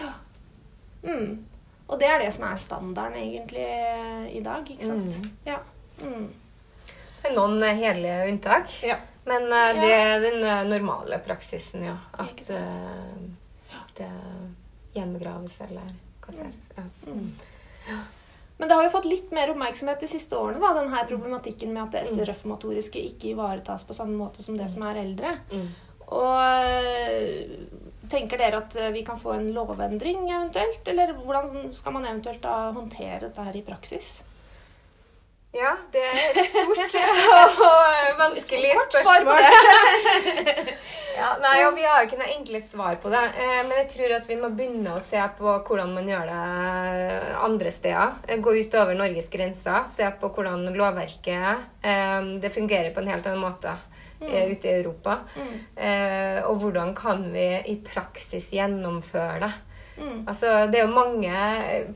ja. 0.00 0.12
Mm. 1.02 1.44
Og 1.88 1.96
det 2.00 2.08
er 2.10 2.18
det 2.20 2.32
som 2.34 2.44
er 2.44 2.56
standarden 2.60 3.16
egentlig 3.16 3.64
eh, 3.64 4.26
i 4.36 4.42
dag, 4.44 4.66
ikke 4.68 4.84
sant? 4.84 5.18
Mm. 5.22 5.30
Ja. 5.46 5.58
Mm. 6.02 6.26
Det 7.22 7.30
er 7.30 7.38
noen 7.38 7.62
hele 7.78 8.18
unntak. 8.28 8.74
Ja. 8.86 8.98
Men 9.28 9.42
uh, 9.52 9.80
det 9.80 9.92
er 9.92 10.20
den 10.20 10.44
eh, 10.44 10.62
normale 10.64 11.18
praksisen, 11.24 11.82
ja. 11.84 11.96
At 12.16 12.50
eh, 12.50 13.80
det 13.98 14.08
gjenbegraves 14.94 15.58
eller 15.66 15.90
kasseres. 16.24 16.70
Ja. 16.76 17.98
Mm. 18.58 18.62
Men 18.62 18.68
det 18.68 18.74
har 18.74 18.86
jo 18.86 18.94
fått 18.94 19.06
litt 19.06 19.34
mer 19.34 19.52
oppmerksomhet 19.52 20.00
de 20.02 20.10
siste 20.10 20.38
årene, 20.38 20.58
da, 20.58 20.74
denne 20.80 21.02
problematikken 21.06 21.70
med 21.72 21.84
at 21.84 21.92
det 21.94 22.00
røffmotoriske 22.02 22.22
etterreformatoriske 22.24 23.04
ikke 23.10 23.32
ivaretas 23.32 23.86
på 23.86 23.94
samme 23.94 24.18
måte 24.18 24.42
som 24.42 24.58
det 24.58 24.66
som 24.72 24.82
er 24.88 24.98
eldre. 25.04 25.36
Mm. 25.52 25.68
Og 26.08 26.40
øh, 26.42 27.58
tenker 28.10 28.40
dere 28.40 28.62
at 28.64 28.76
øh, 28.80 28.90
vi 28.94 29.04
kan 29.06 29.20
få 29.20 29.36
en 29.36 29.52
lovendring 29.54 30.26
eventuelt? 30.26 30.88
Eller 30.88 31.12
hvordan 31.20 31.68
skal 31.76 31.94
man 31.94 32.08
eventuelt 32.08 32.42
da 32.42 32.72
håndtere 32.74 33.20
dette 33.28 33.44
her 33.44 33.60
i 33.60 33.64
praksis? 33.66 34.18
Ja, 35.56 35.70
det 35.94 36.02
er 36.04 36.36
et 36.42 36.50
stort 36.50 36.76
og 37.64 38.18
vanskelig 38.18 38.72
Kort 38.76 38.92
svar 38.98 39.22
på 39.24 39.32
spørsmål. 39.32 40.58
ja, 41.18 41.30
nei, 41.40 41.54
og 41.64 41.72
Vi 41.78 41.86
har 41.88 42.04
ikke 42.04 42.18
noe 42.20 42.28
enkle 42.34 42.60
svar 42.62 42.98
på 43.00 43.08
det. 43.14 43.22
Eh, 43.40 43.62
Men 43.64 43.78
jeg 43.80 43.88
tror 43.94 44.12
at 44.18 44.28
vi 44.28 44.36
må 44.42 44.50
begynne 44.54 44.92
å 44.98 45.00
se 45.02 45.22
på 45.38 45.54
hvordan 45.64 45.94
man 45.96 46.10
gjør 46.12 46.28
det 46.28 46.42
andre 47.48 47.72
steder. 47.74 48.12
Eh, 48.28 48.42
Gå 48.44 48.54
utover 48.60 48.98
Norges 49.00 49.30
grenser. 49.32 49.88
Se 49.96 50.10
på 50.20 50.30
hvordan 50.36 50.68
lovverket 50.76 51.64
eh, 51.82 52.20
det 52.44 52.52
fungerer 52.54 52.92
på 52.92 53.00
en 53.04 53.14
helt 53.14 53.30
annen 53.32 53.44
måte 53.48 53.76
Mm. 54.18 54.32
ute 54.50 54.66
i 54.66 54.72
Europa. 54.80 55.12
Mm. 55.38 55.50
Eh, 55.78 56.38
Og 56.50 56.56
hvordan 56.58 56.88
kan 56.98 57.20
vi 57.30 57.44
i 57.70 57.76
praksis 57.86 58.48
gjennomføre 58.50 59.38
det. 59.44 59.50
Mm. 59.98 60.28
Altså, 60.28 60.46
det 60.70 60.80
er 60.80 60.86
jo 60.86 60.94
mange, 60.94 61.42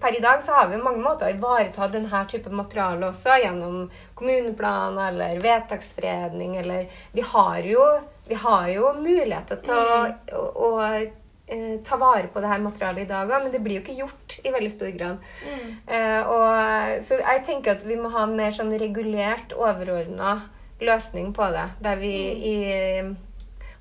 Per 0.00 0.16
i 0.16 0.20
dag 0.22 0.42
så 0.44 0.56
har 0.56 0.68
vi 0.68 0.76
jo 0.76 0.84
mange 0.84 1.02
måter 1.04 1.28
å 1.28 1.34
ivareta 1.34 1.88
denne 1.92 2.22
type 2.30 2.50
materiale 2.50 3.08
også, 3.08 3.38
gjennom 3.44 3.86
kommuneplan 4.18 4.98
eller 5.06 5.40
vedtaksfredning. 5.42 6.56
eller 6.62 6.86
Vi 7.12 7.24
har 7.32 7.58
jo, 7.66 7.86
vi 8.28 8.38
har 8.44 8.68
jo 8.74 8.94
muligheter 8.98 9.62
til 9.64 9.74
å, 9.74 9.98
å, 10.38 10.46
å 10.68 10.70
eh, 10.92 11.76
ta 11.84 11.98
vare 12.00 12.30
på 12.32 12.42
det 12.42 12.50
her 12.52 12.64
materialet 12.64 13.04
i 13.04 13.10
dag 13.12 13.30
òg, 13.30 13.44
men 13.44 13.54
det 13.54 13.62
blir 13.62 13.78
jo 13.78 13.84
ikke 13.84 14.00
gjort 14.00 14.38
i 14.42 14.54
veldig 14.54 14.72
stor 14.72 14.94
grad. 14.96 15.28
Mm. 15.46 15.68
Eh, 15.86 16.32
og, 16.32 16.96
så 17.06 17.20
jeg 17.20 17.46
tenker 17.48 17.76
at 17.76 17.86
vi 17.86 18.00
må 18.00 18.12
ha 18.14 18.26
en 18.26 18.36
mer 18.38 18.54
sånn 18.56 18.74
regulert, 18.80 19.54
overordna 19.58 20.40
løsning 20.82 21.30
på 21.36 21.46
det. 21.54 21.68
Der 21.84 22.00
vi 22.00 22.14
i, 22.52 22.56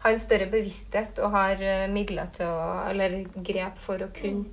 har 0.04 0.12
en 0.16 0.20
større 0.22 0.48
bevissthet 0.52 1.20
og 1.22 1.34
har 1.36 1.62
eh, 1.62 1.88
midler 1.92 2.30
til 2.36 2.50
å 2.50 2.62
Eller 2.90 3.20
grep 3.46 3.78
for 3.82 4.02
å 4.02 4.10
kunne 4.16 4.46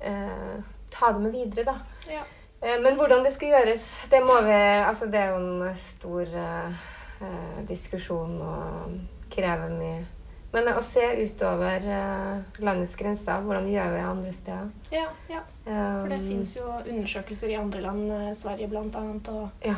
eh, 0.00 0.58
ta 0.94 1.12
det 1.12 1.22
med 1.24 1.34
videre, 1.34 1.64
da. 1.72 1.78
Ja. 2.12 2.22
Eh, 2.60 2.78
men 2.82 2.96
hvordan 2.98 3.24
det 3.26 3.32
skal 3.34 3.52
gjøres, 3.56 3.88
det 4.10 4.22
må 4.26 4.40
vi 4.46 4.54
Altså, 4.58 5.06
det 5.10 5.20
er 5.24 5.34
jo 5.34 5.42
en 5.42 5.74
stor 5.82 6.30
eh, 6.44 6.86
eh, 7.22 7.58
diskusjon 7.68 8.38
og 8.42 8.96
krever 9.34 9.74
mye. 9.74 10.06
Men 10.48 10.70
å 10.72 10.80
se 10.80 11.04
utover 11.26 11.84
eh, 11.84 12.60
landets 12.64 12.94
grenser, 12.96 13.42
hvordan 13.44 13.66
gjør 13.68 13.90
vi 13.92 14.04
andre 14.14 14.32
steder? 14.32 14.70
ja, 14.94 15.08
ja. 15.28 15.42
For 15.68 16.08
det 16.08 16.22
Um, 16.22 16.28
fins 16.30 16.54
jo 16.56 16.64
undersøkelser 16.64 17.50
i 17.52 17.58
andre 17.60 17.82
land, 17.84 18.06
Sverige 18.34 18.68
Sverige 18.68 18.68
bl.a. 18.72 19.02
og 19.34 19.66
Ja. 19.66 19.74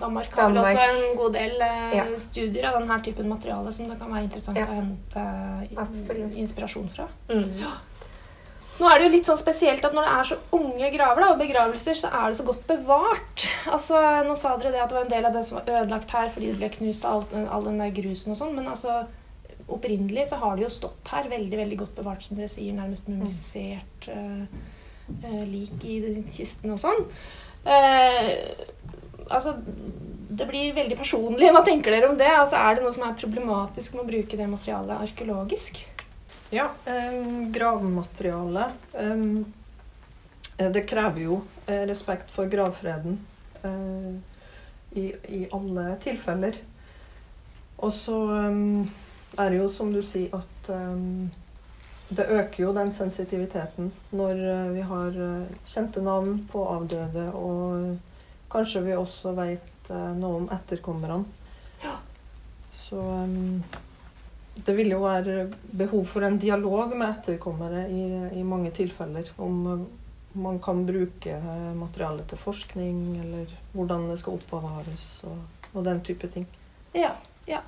Danmark 0.00 0.32
har 0.34 0.48
vel 0.50 0.58
også 0.62 0.82
en 0.82 1.16
god 1.16 1.32
del 1.36 1.60
eh, 1.62 1.94
Ja. 1.96 2.04
studier 2.16 2.64
av 2.72 2.80
denne 2.80 2.96
typen 3.04 3.28
materiale 3.28 3.72
som 3.72 3.88
det 3.88 3.98
kan 4.00 4.10
være 4.10 4.24
interessant 4.24 4.58
Ja. 4.58 4.66
å 4.66 4.74
hente 4.74 5.70
i- 5.70 5.76
Absolutt. 5.78 6.34
inspirasjon 6.34 6.88
fra. 6.90 7.08
Mm. 7.28 7.62
Nå 8.80 8.88
er 8.90 8.98
det 8.98 9.04
jo 9.04 9.12
litt 9.16 9.26
sånn 9.26 9.38
spesielt 9.38 9.84
at 9.84 9.92
når 9.94 10.04
det 10.08 10.12
er 10.12 10.24
så 10.24 10.38
unge 10.58 10.90
graver 10.96 11.20
da, 11.20 11.30
og 11.32 11.38
begravelser, 11.38 11.94
så 11.94 12.08
er 12.10 12.28
det 12.32 12.36
så 12.40 12.44
godt 12.48 12.66
bevart. 12.66 13.44
Altså, 13.66 13.94
Nå 14.26 14.34
sa 14.36 14.56
dere 14.56 14.72
det 14.72 14.80
at 14.82 14.88
det 14.88 14.96
var 14.96 15.04
en 15.04 15.10
del 15.10 15.26
av 15.26 15.32
det 15.32 15.44
som 15.44 15.58
var 15.58 15.66
ødelagt 15.84 16.10
her 16.10 16.28
fordi 16.28 16.46
det 16.50 16.58
ble 16.58 16.68
knust 16.70 17.04
av 17.04 17.26
all, 17.34 17.46
all 17.48 17.62
den 17.64 17.78
der 17.78 17.90
grusen 18.02 18.30
og 18.32 18.36
sånn, 18.40 18.54
men 18.56 18.66
altså 18.66 19.06
opprinnelig 19.68 20.26
så 20.32 20.36
har 20.40 20.56
det 20.56 20.64
jo 20.64 20.68
stått 20.70 21.06
her 21.12 21.28
veldig 21.30 21.56
veldig 21.56 21.78
godt 21.78 21.94
bevart, 21.94 22.22
som 22.26 22.36
dere 22.36 22.48
sier, 22.48 22.72
nærmest 22.74 23.06
mumifisert 23.08 24.08
eh, 24.08 24.46
eh, 25.22 25.44
lik 25.46 25.84
i 25.84 26.24
kistene 26.32 26.72
og 26.72 26.80
sånn. 26.82 27.06
Eh, 27.64 28.48
altså 29.32 29.56
det 30.32 30.46
blir 30.48 30.72
veldig 30.72 30.96
personlig. 30.96 31.50
Hva 31.52 31.60
tenker 31.64 31.92
dere 31.92 32.08
om 32.08 32.16
det? 32.18 32.30
Altså, 32.32 32.56
er 32.56 32.76
det 32.76 32.84
noe 32.84 32.94
som 32.94 33.04
er 33.06 33.18
problematisk 33.20 33.96
med 33.96 34.04
å 34.04 34.08
bruke 34.08 34.38
det 34.38 34.48
materialet 34.48 35.04
arkeologisk? 35.04 35.82
Ja, 36.52 36.70
em, 36.88 37.52
gravmateriale 37.52 38.70
em, 39.00 39.44
eh, 40.56 40.70
Det 40.72 40.84
krever 40.88 41.22
jo 41.24 41.42
eh, 41.66 41.84
respekt 41.88 42.32
for 42.32 42.48
gravfreden 42.52 43.18
eh, 43.64 44.10
i, 45.00 45.06
i 45.28 45.46
alle 45.52 45.96
tilfeller. 46.04 46.58
Og 47.82 47.92
så 47.96 48.18
em, 48.36 48.90
er 49.36 49.52
det 49.52 49.62
jo 49.62 49.70
som 49.72 49.92
du 49.92 50.00
sier 50.04 50.32
at 50.36 50.72
det 52.12 52.26
øker 52.28 52.66
jo 52.66 52.72
den 52.76 52.90
sensitiviteten 52.92 53.88
når 54.12 54.42
vi 54.74 54.82
har 54.84 55.14
kjente 55.64 56.02
navn 56.04 56.42
på 56.52 56.66
avdøde, 56.68 57.24
og 57.32 57.96
kanskje 58.52 58.84
vi 58.84 58.96
også 58.96 59.32
vet 59.38 59.90
eh, 59.90 60.10
noe 60.18 60.42
om 60.42 60.50
etterkommerne. 60.52 61.22
Så 62.82 63.00
um, 63.00 63.62
det 64.54 64.74
vil 64.76 64.92
jo 64.92 65.00
være 65.00 65.46
behov 65.72 66.04
for 66.10 66.26
en 66.26 66.38
dialog 66.38 66.92
med 66.92 67.08
etterkommere 67.08 67.86
i, 67.88 68.04
i 68.40 68.44
mange 68.44 68.70
tilfeller. 68.76 69.30
Om 69.40 69.66
eh, 69.72 69.84
man 70.32 70.58
kan 70.60 70.86
bruke 70.86 71.36
eh, 71.36 71.74
materialet 71.76 72.28
til 72.28 72.40
forskning, 72.40 72.98
eller 73.24 73.52
hvordan 73.72 74.08
det 74.10 74.18
skal 74.20 74.38
oppbevares 74.38 75.06
og, 75.28 75.38
og 75.72 75.84
den 75.88 76.02
type 76.04 76.28
ting. 76.28 76.46
Ja, 76.92 77.14
ja. 77.48 77.62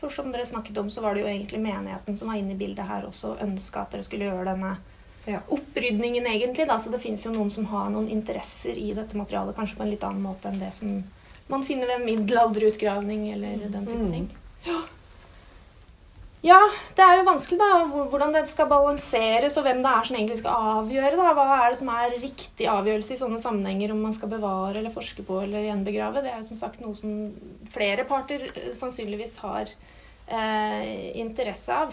For 0.00 0.08
som 0.08 0.30
dere 0.32 0.46
snakket 0.48 0.78
om, 0.80 0.88
så 0.90 1.04
var 1.04 1.14
det 1.14 1.26
jo 1.26 1.28
egentlig 1.28 1.60
menigheten 1.60 2.16
som 2.16 2.32
var 2.32 2.40
inne 2.40 2.54
i 2.54 2.60
bildet 2.60 2.88
her 2.88 3.04
også 3.04 3.34
og 3.34 3.42
ønska 3.44 3.84
at 3.84 3.92
dere 3.92 4.06
skulle 4.06 4.30
gjøre 4.30 4.48
denne 4.48 4.78
Ja. 5.26 5.40
opprydningen, 5.48 6.26
egentlig. 6.26 6.66
Da. 6.66 6.78
Så 6.78 6.90
det 6.90 7.00
fins 7.02 7.24
jo 7.26 7.32
noen 7.32 7.50
som 7.50 7.66
har 7.66 7.90
noen 7.90 8.08
interesser 8.08 8.78
i 8.78 8.92
dette 8.94 9.16
materialet, 9.16 9.54
kanskje 9.56 9.76
på 9.76 9.82
en 9.82 9.90
litt 9.90 10.02
annen 10.04 10.22
måte 10.22 10.48
enn 10.48 10.58
det 10.58 10.72
som 10.74 11.02
man 11.48 11.62
finner 11.66 11.86
ved 11.86 12.00
en 12.00 12.06
middelalderutgravning 12.06 13.32
eller 13.32 13.68
den 13.68 13.86
type 13.86 13.98
Mm. 13.98 14.10
ting. 14.12 14.30
Ja. 14.66 14.80
Ja, 16.42 16.58
det 16.96 17.04
er 17.04 17.18
jo 17.18 17.24
vanskelig 17.26 17.58
da, 17.58 17.84
hvordan 18.08 18.32
det 18.32 18.46
skal 18.48 18.66
balanseres, 18.70 19.58
og 19.58 19.64
hvem 19.66 19.82
det 19.84 19.90
er 19.92 20.06
som 20.08 20.16
egentlig 20.16 20.38
skal 20.38 20.54
avgjøre. 20.80 21.16
da. 21.16 21.34
Hva 21.36 21.66
er 21.66 21.68
det 21.68 21.78
som 21.78 21.88
er 21.92 22.14
riktig 22.16 22.66
avgjørelse 22.66 23.12
i 23.12 23.20
sånne 23.20 23.38
sammenhenger, 23.42 23.90
om 23.92 24.00
man 24.00 24.12
skal 24.16 24.30
bevare 24.30 24.78
eller 24.78 24.90
forske 24.90 25.22
på 25.22 25.42
eller 25.42 25.66
gjenbegrave? 25.68 26.22
Det 26.22 26.32
er 26.32 26.38
jo 26.38 26.48
som 26.48 26.56
sagt 26.56 26.80
noe 26.80 26.94
som 26.94 27.34
flere 27.68 28.06
parter 28.08 28.40
eh, 28.56 28.72
sannsynligvis 28.72 29.36
har 29.44 29.68
eh, 30.28 31.12
interesse 31.20 31.68
av. 31.76 31.92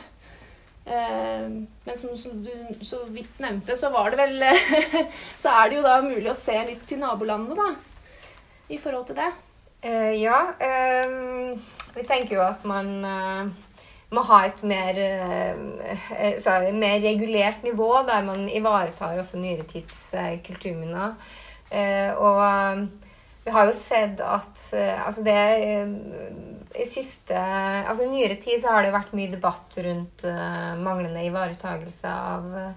Eh, 0.88 1.50
men 1.84 1.97
som, 1.97 2.17
som 2.17 2.43
du 2.43 2.52
så 2.82 3.04
vidt 3.12 3.39
nevnte, 3.43 3.76
så 3.76 3.89
var 3.91 4.12
det 4.12 4.21
vel 4.21 4.45
Så 5.41 5.52
er 5.52 5.67
det 5.67 5.76
jo 5.76 5.84
da 5.84 5.97
mulig 6.04 6.30
å 6.32 6.38
se 6.38 6.56
litt 6.69 6.86
til 6.88 7.02
nabolandet, 7.02 7.60
da. 7.60 7.73
I 8.71 8.80
forhold 8.80 9.10
til 9.10 9.19
det. 9.19 9.32
Uh, 9.84 10.13
ja. 10.17 10.39
Um, 10.60 11.58
vi 11.95 12.06
tenker 12.08 12.38
jo 12.38 12.43
at 12.43 12.63
man 12.67 12.89
uh, 13.04 13.50
må 14.15 14.23
ha 14.30 14.39
et 14.47 14.63
mer, 14.67 15.00
uh, 15.00 16.38
så, 16.43 16.58
mer 16.76 17.02
regulert 17.04 17.67
nivå, 17.67 17.91
der 18.08 18.23
man 18.28 18.47
ivaretar 18.50 19.19
også 19.19 19.41
nyere 19.43 19.67
tids 19.67 20.15
kulturminner. 20.47 21.19
Og 22.17 22.38
vi 23.43 23.52
har 23.52 23.65
jo 23.67 23.73
sett 23.76 24.21
at 24.23 24.62
altså 25.04 25.23
det 25.26 25.36
i 26.75 26.86
siste 26.89 27.38
altså 27.38 28.03
I 28.03 28.10
nyere 28.12 28.36
tid 28.41 28.60
så 28.62 28.73
har 28.73 28.84
det 28.84 28.91
vært 28.95 29.13
mye 29.15 29.32
debatt 29.32 29.77
rundt 29.86 30.25
uh, 30.27 30.73
manglende 30.82 31.23
ivaretagelse 31.27 32.12
av 32.12 32.51
uh, 32.51 32.75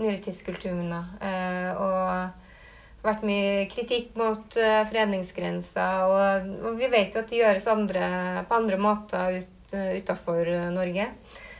nyere 0.00 0.22
tids 0.22 0.42
kulturminner. 0.46 1.12
Eh, 1.22 1.70
og 1.78 3.04
vært 3.04 3.24
mye 3.28 3.64
kritikk 3.70 4.14
mot 4.18 4.58
uh, 4.58 4.82
fredningsgrenser. 4.90 6.04
Og, 6.08 6.52
og, 6.64 6.78
vi 6.80 6.90
vet 6.92 7.14
jo 7.14 7.22
at 7.22 7.30
det 7.30 7.40
gjøres 7.42 7.70
andre, 7.70 8.10
på 8.48 8.58
andre 8.58 8.80
måter 8.80 9.40
ut, 9.40 9.74
uh, 9.76 9.90
utafor 9.98 10.50
Norge. 10.74 11.08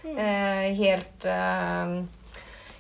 Mm. 0.05 0.19
Uh, 0.19 0.67
helt 0.83 1.31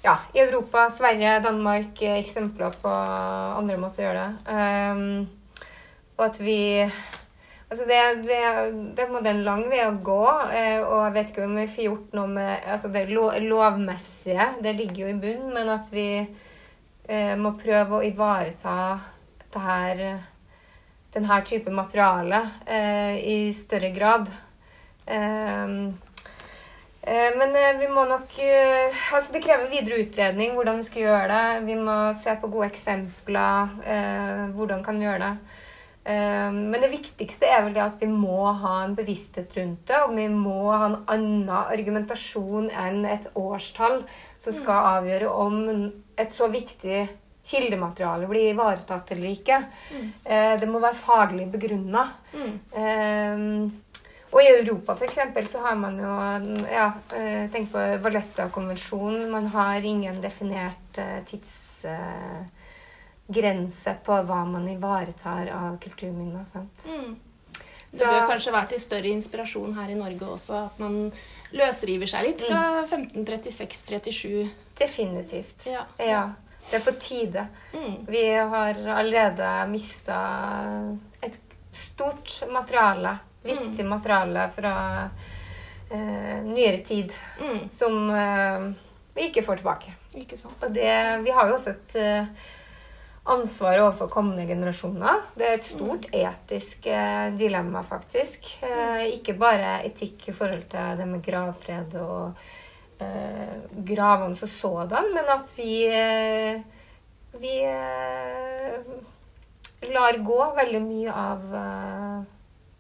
Ja, 0.04 0.18
i 0.37 0.40
Europa, 0.42 0.90
Sverige, 0.92 1.38
Danmark 1.40 2.02
eksempler 2.04 2.74
på 2.83 2.90
andre 2.92 3.78
måter 3.80 4.02
å 4.02 4.04
gjøre 4.04 4.24
det. 4.26 4.59
Og 6.18 6.24
at 6.26 6.40
vi 6.44 6.59
Altså 7.72 7.87
det, 7.88 8.00
det, 8.27 8.40
det, 8.94 9.03
er 9.03 9.11
på 9.11 9.20
en 9.24 9.44
lang 9.46 9.64
vei 9.70 9.81
å 9.87 9.94
gå, 10.05 10.22
og 10.22 10.98
jeg 11.00 11.14
vet 11.14 11.31
ikke 11.33 11.46
om 11.46 11.57
vi 11.59 11.64
får 11.72 11.87
gjort 11.87 12.12
noe 12.14 12.31
med 12.37 12.66
altså 12.70 12.90
det 12.92 13.07
lovmessige. 13.11 14.50
Det 14.62 14.74
ligger 14.79 15.07
jo 15.07 15.12
i 15.14 15.20
bunnen, 15.22 15.55
men 15.57 15.72
at 15.72 15.88
vi 15.90 16.09
eh, 16.20 17.35
må 17.40 17.55
prøve 17.59 17.98
å 17.98 18.05
ivareta 18.05 18.77
det 19.55 19.62
her, 19.62 20.05
denne 21.14 21.40
type 21.46 21.70
materiale 21.70 22.40
eh, 22.66 23.18
i 23.22 23.38
større 23.55 23.90
grad. 23.94 24.31
Eh, 25.07 25.68
eh 27.05 27.37
men 27.38 27.57
eh, 27.61 27.74
vi 27.79 27.88
må 27.92 28.07
nok 28.09 28.38
eh, 28.40 29.03
Altså, 29.12 29.35
det 29.35 29.42
krever 29.44 29.68
videre 29.68 30.00
utredning 30.00 30.55
hvordan 30.57 30.81
vi 30.81 30.88
skal 30.88 31.03
gjøre 31.05 31.27
det. 31.35 31.66
Vi 31.68 31.77
må 31.77 31.98
se 32.18 32.35
på 32.40 32.50
gode 32.50 32.70
eksempler. 32.72 33.77
hvordan 34.57 34.85
kan 34.85 34.98
vi 34.98 35.07
gjøre 35.07 35.29
det? 35.29 35.62
Men 36.05 36.83
det 36.83 36.90
viktigste 36.93 37.49
er 37.49 37.62
vel 37.64 37.73
det 37.73 37.81
at 37.81 37.95
vi 37.97 38.05
må 38.12 38.51
ha 38.61 38.75
en 38.85 38.93
bevissthet 38.99 39.55
rundt 39.57 39.87
det. 39.88 40.01
Og 40.05 40.12
vi 40.19 40.27
må 40.29 40.67
ha 40.69 40.90
en 40.90 40.97
annen 41.09 41.49
argumentasjon 41.49 42.67
enn 42.69 43.07
et 43.09 43.31
årstall 43.40 44.03
som 44.37 44.53
skal 44.53 44.83
mm. 44.83 44.88
avgjøre 44.99 45.31
om 45.47 45.57
et 46.21 46.35
så 46.35 46.51
viktig 46.53 47.07
kildemateriale 47.45 48.29
blir 48.29 48.51
ivaretatt 48.53 49.12
eller 49.12 49.31
ikke. 49.33 49.61
Mm. 49.93 50.12
Eh, 50.25 50.53
det 50.61 50.69
må 50.71 50.81
være 50.83 50.99
faglig 50.99 51.49
begrunna. 51.53 52.07
Mm. 52.33 52.53
Eh, 52.83 53.97
og 54.35 54.43
i 54.43 54.51
Europa 54.51 54.97
f.eks. 54.97 55.21
så 55.53 55.62
har 55.62 55.77
man 55.79 55.99
jo 56.01 56.14
ja, 56.73 56.88
eh, 57.14 57.45
Tenk 57.53 57.71
på 57.71 57.85
Valletta-konvensjonen. 58.03 59.29
Man 59.31 59.47
har 59.53 59.85
ingen 59.85 60.19
definert 60.25 60.99
eh, 60.99 61.21
tidsgrense 63.26 63.96
på 64.04 64.22
hva 64.22 64.44
man 64.44 64.68
ivaretar 64.68 65.48
av 65.48 65.78
kulturminner. 65.78 66.44
sant? 66.44 66.87
Mm. 66.88 67.16
Det 67.90 68.06
bør 68.06 68.26
kanskje 68.26 68.52
være 68.52 68.66
til 68.72 68.80
større 68.80 69.08
inspirasjon 69.08 69.74
her 69.74 69.90
i 69.90 69.94
Norge 69.94 70.26
også, 70.26 70.64
at 70.66 70.78
man 70.82 71.12
løsriver 71.54 72.06
seg 72.10 72.24
litt 72.26 72.42
fra 72.42 72.82
1536-37. 72.88 74.32
Mm. 74.42 74.48
Definitivt. 74.78 75.66
Ja. 75.70 75.84
ja. 75.98 76.24
Det 76.70 76.80
er 76.80 76.82
på 76.82 76.94
tide. 76.98 77.46
Mm. 77.72 78.06
Vi 78.08 78.24
har 78.34 78.80
allerede 78.96 79.52
mista 79.70 80.18
et 81.22 81.38
stort 81.70 82.42
materiale, 82.50 83.14
viktig 83.44 83.84
mm. 83.84 83.90
materiale 83.90 84.48
fra 84.56 84.74
eh, 85.90 86.42
nyere 86.42 86.82
tid, 86.82 87.14
mm. 87.40 87.62
som 87.70 88.10
eh, 88.10 88.66
vi 89.14 89.28
ikke 89.28 89.46
får 89.46 89.62
tilbake. 89.62 89.94
Ikke 90.18 90.40
sant. 90.40 90.58
Og 90.66 90.74
det, 90.74 90.90
vi 91.22 91.30
har 91.30 91.46
jo 91.46 91.60
også 91.60 91.76
et 91.76 91.96
eh, 93.24 93.32
ansvar 93.32 93.80
overfor 93.80 94.08
kommende 94.08 94.46
generasjoner. 94.46 95.22
Det 95.34 95.46
er 95.46 95.56
et 95.58 95.66
stort 95.66 96.08
etisk 96.12 96.87
eh, 96.87 97.32
dilemma, 97.38 97.82
faktisk. 97.82 98.50
Eh, 98.62 99.06
ikke 99.16 99.34
bare 99.38 99.80
etikk 99.87 100.28
i 100.28 100.37
forhold 100.37 100.68
til 100.72 101.00
det 101.00 101.08
med 101.08 101.24
gravfred 101.24 101.96
og 102.02 102.44
eh, 103.00 103.56
gravene 103.74 104.37
som 104.37 104.48
sådan, 104.48 105.12
men 105.14 105.24
at 105.28 105.54
vi 105.56 105.84
eh, 105.88 106.62
vi 107.34 107.56
lar 109.90 110.18
gå 110.22 110.37
veldig 110.54 110.80
mye 110.84 111.14
av 111.18 111.56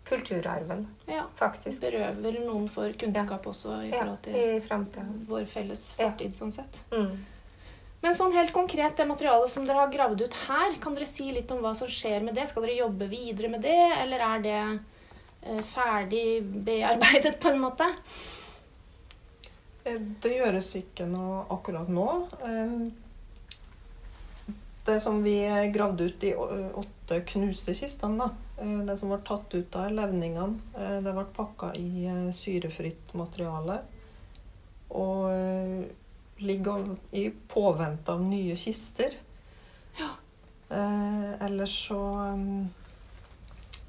kulturarven, 0.06 0.84
ja, 1.10 1.24
faktisk. 1.34 1.80
Berøver 1.82 2.38
noen 2.44 2.68
for 2.70 2.92
kunnskap 3.00 3.48
ja. 3.48 3.50
også 3.50 3.80
i 3.82 3.90
forhold 3.90 4.20
til 4.22 4.36
ja, 4.38 5.06
vår 5.26 5.48
felles 5.50 5.82
fortid, 5.98 6.36
sånn 6.38 6.54
sett. 6.54 6.84
Mm. 6.94 7.16
Men 8.04 8.12
sånn 8.12 8.34
helt 8.36 8.52
konkret, 8.52 8.98
det 8.98 9.06
materialet 9.08 9.48
som 9.48 9.64
dere 9.64 9.80
har 9.80 9.92
gravd 9.92 10.26
ut 10.26 10.34
her, 10.44 10.74
kan 10.80 10.92
dere 10.92 11.06
si 11.08 11.30
litt 11.32 11.48
om 11.54 11.62
hva 11.64 11.70
som 11.72 11.88
skjer 11.88 12.20
med 12.26 12.36
det? 12.36 12.44
Skal 12.50 12.66
dere 12.66 12.82
jobbe 12.82 13.08
videre 13.08 13.48
med 13.48 13.64
det, 13.64 13.78
eller 14.02 14.24
er 14.26 14.42
det 14.44 14.58
eh, 14.60 15.62
ferdig 15.64 16.42
bearbeidet 16.66 17.38
på 17.40 17.48
en 17.54 17.62
måte? 17.62 17.88
Eh, 19.88 19.96
det 20.20 20.34
gjøres 20.34 20.68
ikke 20.82 21.08
noe 21.08 21.46
akkurat 21.56 21.88
nå. 21.88 22.06
Eh, 22.44 22.76
det 24.84 25.00
som 25.00 25.24
vi 25.24 25.38
gravde 25.72 26.10
ut 26.12 26.28
i 26.28 26.34
åtte 26.36 27.22
knuste 27.32 27.72
kistene. 27.72 28.28
Det 28.60 29.00
som 29.00 29.08
ble 29.08 29.22
tatt 29.24 29.54
ut 29.56 29.76
av 29.80 29.88
levningene, 29.96 31.00
det 31.00 31.12
ble 31.16 31.24
pakka 31.32 31.72
i 31.80 32.04
syrefritt 32.36 33.16
materiale. 33.16 33.80
Og 34.92 35.24
ligger 36.44 36.96
i 37.10 37.28
påvente 37.48 38.12
av 38.12 38.22
nye 38.22 38.56
kister. 38.56 39.16
Ja. 39.98 40.10
Eh, 40.68 41.46
ellers 41.46 41.76
så 41.88 42.00
um, 42.34 42.68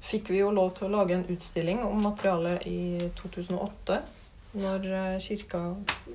fikk 0.06 0.30
vi 0.30 0.42
jo 0.42 0.52
lov 0.54 0.74
til 0.76 0.88
å 0.88 0.94
lage 0.98 1.16
en 1.16 1.26
utstilling 1.32 1.82
om 1.86 2.04
materialet 2.04 2.66
i 2.68 3.10
2008. 3.18 4.00
Når 4.56 4.86
eh, 5.00 5.18
kirka 5.20 5.62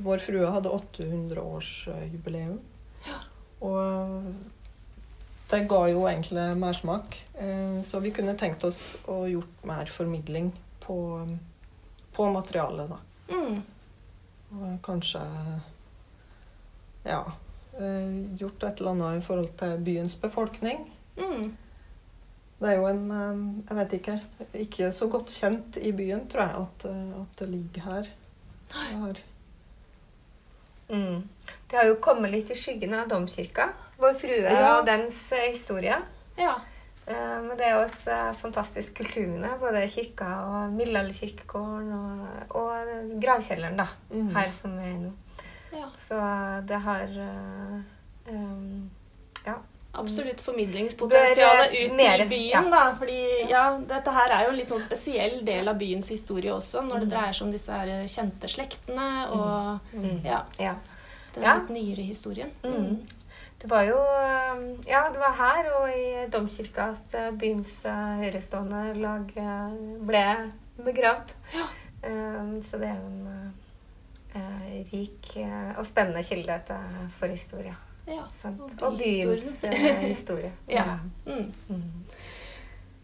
Vår 0.02 0.24
Frue 0.24 0.50
hadde 0.50 0.74
800-årsjubileum. 0.74 2.58
Ja. 3.06 3.20
Og 3.62 4.34
det 5.52 5.66
ga 5.70 5.82
jo 5.92 6.06
egentlig 6.08 6.46
mersmak. 6.58 7.18
Eh, 7.34 7.82
så 7.84 8.00
vi 8.00 8.14
kunne 8.16 8.38
tenkt 8.40 8.64
oss 8.64 8.96
å 9.12 9.26
gjort 9.30 9.66
mer 9.68 9.92
formidling 9.92 10.52
på, 10.80 10.98
på 12.16 12.30
materialet, 12.32 12.96
da. 12.96 13.00
Mm. 13.32 13.62
Og 14.52 14.80
kanskje 14.84 15.22
ja, 17.04 17.32
eh, 17.80 18.36
gjort 18.38 18.64
et 18.64 18.80
eller 18.80 18.92
annet 18.92 19.22
i 19.22 19.26
forhold 19.26 19.52
til 19.60 19.84
byens 19.86 20.16
befolkning. 20.22 20.86
Mm. 21.18 21.52
Det 22.62 22.70
er 22.70 22.78
jo 22.78 22.88
en 22.88 23.04
eh, 23.12 23.40
Jeg 23.70 23.78
vet 23.78 23.94
ikke 23.98 24.14
Ikke 24.62 24.92
så 24.96 25.08
godt 25.12 25.34
kjent 25.34 25.78
i 25.82 25.92
byen, 25.92 26.28
tror 26.30 26.44
jeg, 26.46 26.66
at, 26.66 26.86
eh, 26.92 27.22
at 27.22 27.40
det 27.40 27.50
ligger 27.50 27.82
her. 27.82 28.10
Det 28.72 29.24
mm. 30.90 31.22
Det 31.70 31.78
har 31.78 31.88
jo 31.90 32.02
kommet 32.04 32.32
litt 32.32 32.52
i 32.52 32.56
skyggen 32.56 32.94
av 32.94 33.10
domkirka. 33.10 33.72
Vår 33.98 34.14
Frue 34.20 34.44
ja. 34.44 34.78
og 34.78 34.86
dens 34.86 35.18
historie. 35.34 35.98
Ja. 36.38 36.54
Men 37.12 37.58
det 37.60 37.66
er 37.66 37.74
jo 37.76 37.88
et 37.90 38.38
fantastisk 38.40 38.94
kulturminne. 39.02 39.50
Både 39.60 39.82
kirka 39.92 40.30
og 40.46 40.76
middelalderkirkegården 40.78 41.90
og, 41.98 42.54
og 42.56 43.18
gravkjelleren, 43.20 43.82
da. 43.82 43.88
Mm. 44.14 44.30
Her 44.38 44.54
som 44.56 44.78
er 44.80 44.94
nå. 45.02 45.12
Ja. 45.72 45.90
Så 45.98 46.16
det 46.68 46.80
har 46.88 47.20
um, 48.30 48.90
Ja. 49.46 49.60
Absolutt 49.94 50.42
formidlingspotensial 50.42 51.66
ut 51.66 51.94
mer, 51.94 52.22
i 52.24 52.28
byen, 52.28 52.50
ja. 52.50 52.62
da. 52.72 52.96
Fordi 52.96 53.50
ja, 53.50 53.64
dette 53.88 54.14
her 54.16 54.32
er 54.32 54.46
jo 54.46 54.54
en 54.54 54.60
litt 54.62 54.72
sånn 54.72 54.84
spesiell 54.84 55.42
del 55.44 55.68
av 55.68 55.76
byens 55.82 56.08
historie 56.14 56.54
også, 56.56 56.86
når 56.88 57.04
det 57.04 57.10
mm. 57.10 57.12
dreier 57.12 57.36
seg 57.36 57.48
om 57.48 57.52
disse 57.52 57.80
her 57.82 58.06
kjente 58.14 58.52
slektene 58.54 59.10
og 59.36 59.90
mm. 59.92 60.06
mm. 60.06 60.22
ja, 60.30 60.40
ja. 60.64 60.78
den 61.36 61.44
litt 61.50 61.74
nyere 61.76 62.08
historien. 62.08 62.56
Mm. 62.64 63.02
Det 63.62 63.68
var 63.70 63.84
jo 63.86 64.00
Ja, 64.88 65.04
det 65.12 65.20
var 65.22 65.36
her 65.38 65.68
og 65.82 65.92
i 65.92 66.24
domkirka 66.32 66.94
at 66.96 67.36
byens 67.44 67.82
høyrestående 67.84 68.96
lag 68.96 69.36
ble 70.08 70.26
begravd. 70.88 71.36
Ja. 71.58 71.68
Um, 72.02 72.64
så 72.64 72.80
det 72.82 72.88
er 72.90 72.98
jo 72.98 73.10
en 73.12 73.28
eh, 73.30 73.50
rik 74.92 75.34
eh, 75.38 75.72
og 75.80 75.88
spennende 75.88 76.24
kilde 76.26 76.60
til 76.68 77.08
forhistorie. 77.20 77.74
Ja, 78.08 78.26
og, 78.26 78.98
byens 78.98 79.64
eh, 79.64 80.06
historie. 80.08 80.52
ja. 80.78 80.98
Mm. 81.26 81.52
Mm. 81.68 81.82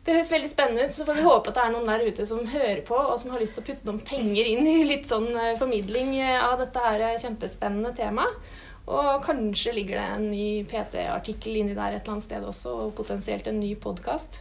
Det 0.07 0.15
høres 0.15 0.31
veldig 0.31 0.49
spennende 0.49 0.85
ut, 0.87 0.93
så 0.95 1.05
får 1.05 1.17
vi 1.19 1.25
håpe 1.25 1.51
at 1.51 1.57
det 1.57 1.63
er 1.65 1.73
noen 1.73 1.89
der 1.89 2.05
ute 2.07 2.25
som 2.25 2.45
hører 2.47 2.79
på, 2.87 2.95
og 2.95 3.17
som 3.19 3.33
har 3.33 3.43
lyst 3.43 3.57
til 3.57 3.65
å 3.65 3.67
putte 3.67 3.89
noen 3.89 3.99
penger 4.07 4.47
inn 4.47 4.63
i 4.67 4.77
litt 4.87 5.09
sånn 5.09 5.27
eh, 5.35 5.55
formidling 5.59 6.15
eh, 6.21 6.39
av 6.39 6.57
dette 6.63 6.83
her 6.83 7.05
kjempespennende 7.21 7.93
temaet. 7.97 8.55
Og 8.87 9.19
kanskje 9.19 9.73
ligger 9.75 9.99
det 9.99 10.05
en 10.15 10.29
ny 10.31 10.47
PT-artikkel 10.63 11.57
inni 11.59 11.73
der 11.75 11.97
et 11.97 12.05
eller 12.05 12.13
annet 12.13 12.23
sted 12.23 12.45
også, 12.47 12.75
og 12.85 12.93
potensielt 12.95 13.49
en 13.51 13.59
ny 13.59 13.73
podkast. 13.83 14.39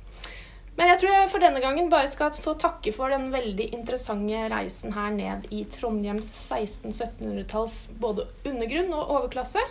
Men 0.77 0.91
jeg 0.93 1.01
tror 1.01 1.13
jeg 1.15 1.29
for 1.33 1.41
denne 1.41 1.61
gangen 1.65 1.87
bare 1.93 2.09
skal 2.13 2.35
få 2.37 2.53
takke 2.61 2.93
for 2.93 3.13
den 3.13 3.31
veldig 3.33 3.71
interessante 3.73 4.43
reisen 4.53 4.93
her 4.93 5.15
ned 5.15 5.47
i 5.49 5.63
Trondheims 5.73 6.29
1600-1700-talls 6.53 7.77
både 8.03 8.27
undergrunn 8.45 8.93
og 8.93 9.15
overklasse. 9.15 9.63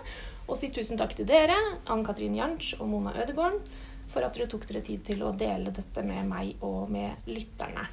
Og 0.50 0.58
si 0.58 0.72
tusen 0.74 0.98
takk 0.98 1.13
til 1.18 1.28
dere, 1.30 1.58
Ann 1.94 2.02
Katrin 2.06 2.38
Jansch 2.38 2.80
og 2.80 2.89
Mona 2.89 3.13
Ødegården, 3.22 3.62
for 4.10 4.26
at 4.26 4.34
dere 4.34 4.50
tok 4.50 4.65
dere 4.70 4.82
tid 4.86 5.06
til 5.06 5.22
å 5.26 5.34
dele 5.38 5.74
dette 5.74 6.02
med 6.06 6.26
meg 6.30 6.65
og 6.65 6.89
med 6.94 7.30
lytterne. 7.30 7.86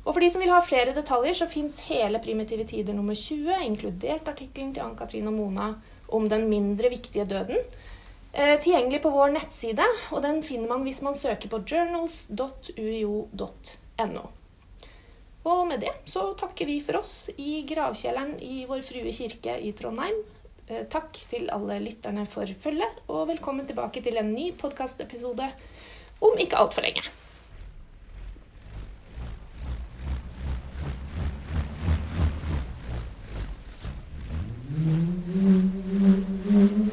Og 0.00 0.14
for 0.14 0.22
de 0.22 0.30
som 0.32 0.42
vil 0.42 0.54
ha 0.54 0.62
flere 0.64 0.94
detaljer, 0.96 1.34
så 1.36 1.50
fins 1.50 1.82
hele 1.90 2.22
Primitive 2.22 2.64
tider 2.66 2.94
nummer 2.96 3.18
20, 3.18 3.58
inkludert 3.66 4.30
artikkelen 4.30 4.70
til 4.74 4.86
Ann 4.86 4.96
Katrin 4.98 5.28
og 5.30 5.36
Mona 5.36 5.72
om 6.14 6.30
den 6.30 6.46
mindre 6.50 6.90
viktige 6.94 7.26
døden, 7.28 7.58
Eh, 8.32 8.60
tilgjengelig 8.60 9.02
på 9.02 9.10
vår 9.10 9.32
nettside, 9.34 9.82
og 10.14 10.22
den 10.22 10.38
finner 10.46 10.68
man 10.70 10.84
hvis 10.86 11.02
man 11.02 11.16
søker 11.18 11.50
på 11.50 11.58
journals.uio.no. 11.66 14.22
Og 15.50 15.66
med 15.66 15.82
det 15.82 15.90
så 16.06 16.30
takker 16.38 16.68
vi 16.68 16.76
for 16.84 17.00
oss 17.00 17.30
i 17.40 17.64
gravkjelleren 17.66 18.36
i 18.44 18.66
Vår 18.68 18.82
Frue 18.86 19.12
kirke 19.16 19.56
i 19.58 19.72
Trondheim. 19.74 20.14
Eh, 20.68 20.84
takk 20.92 21.16
til 21.32 21.50
alle 21.50 21.80
lytterne 21.82 22.26
for 22.28 22.46
følget, 22.46 22.92
og 23.10 23.28
velkommen 23.32 23.66
tilbake 23.66 24.02
til 24.04 24.16
en 24.20 24.34
ny 24.34 24.52
podkastepisode 24.54 25.50
om 26.22 26.38
ikke 26.38 26.56
altfor 26.60 26.82
lenge. 26.86 27.02
Mm-hmm. 36.50 36.89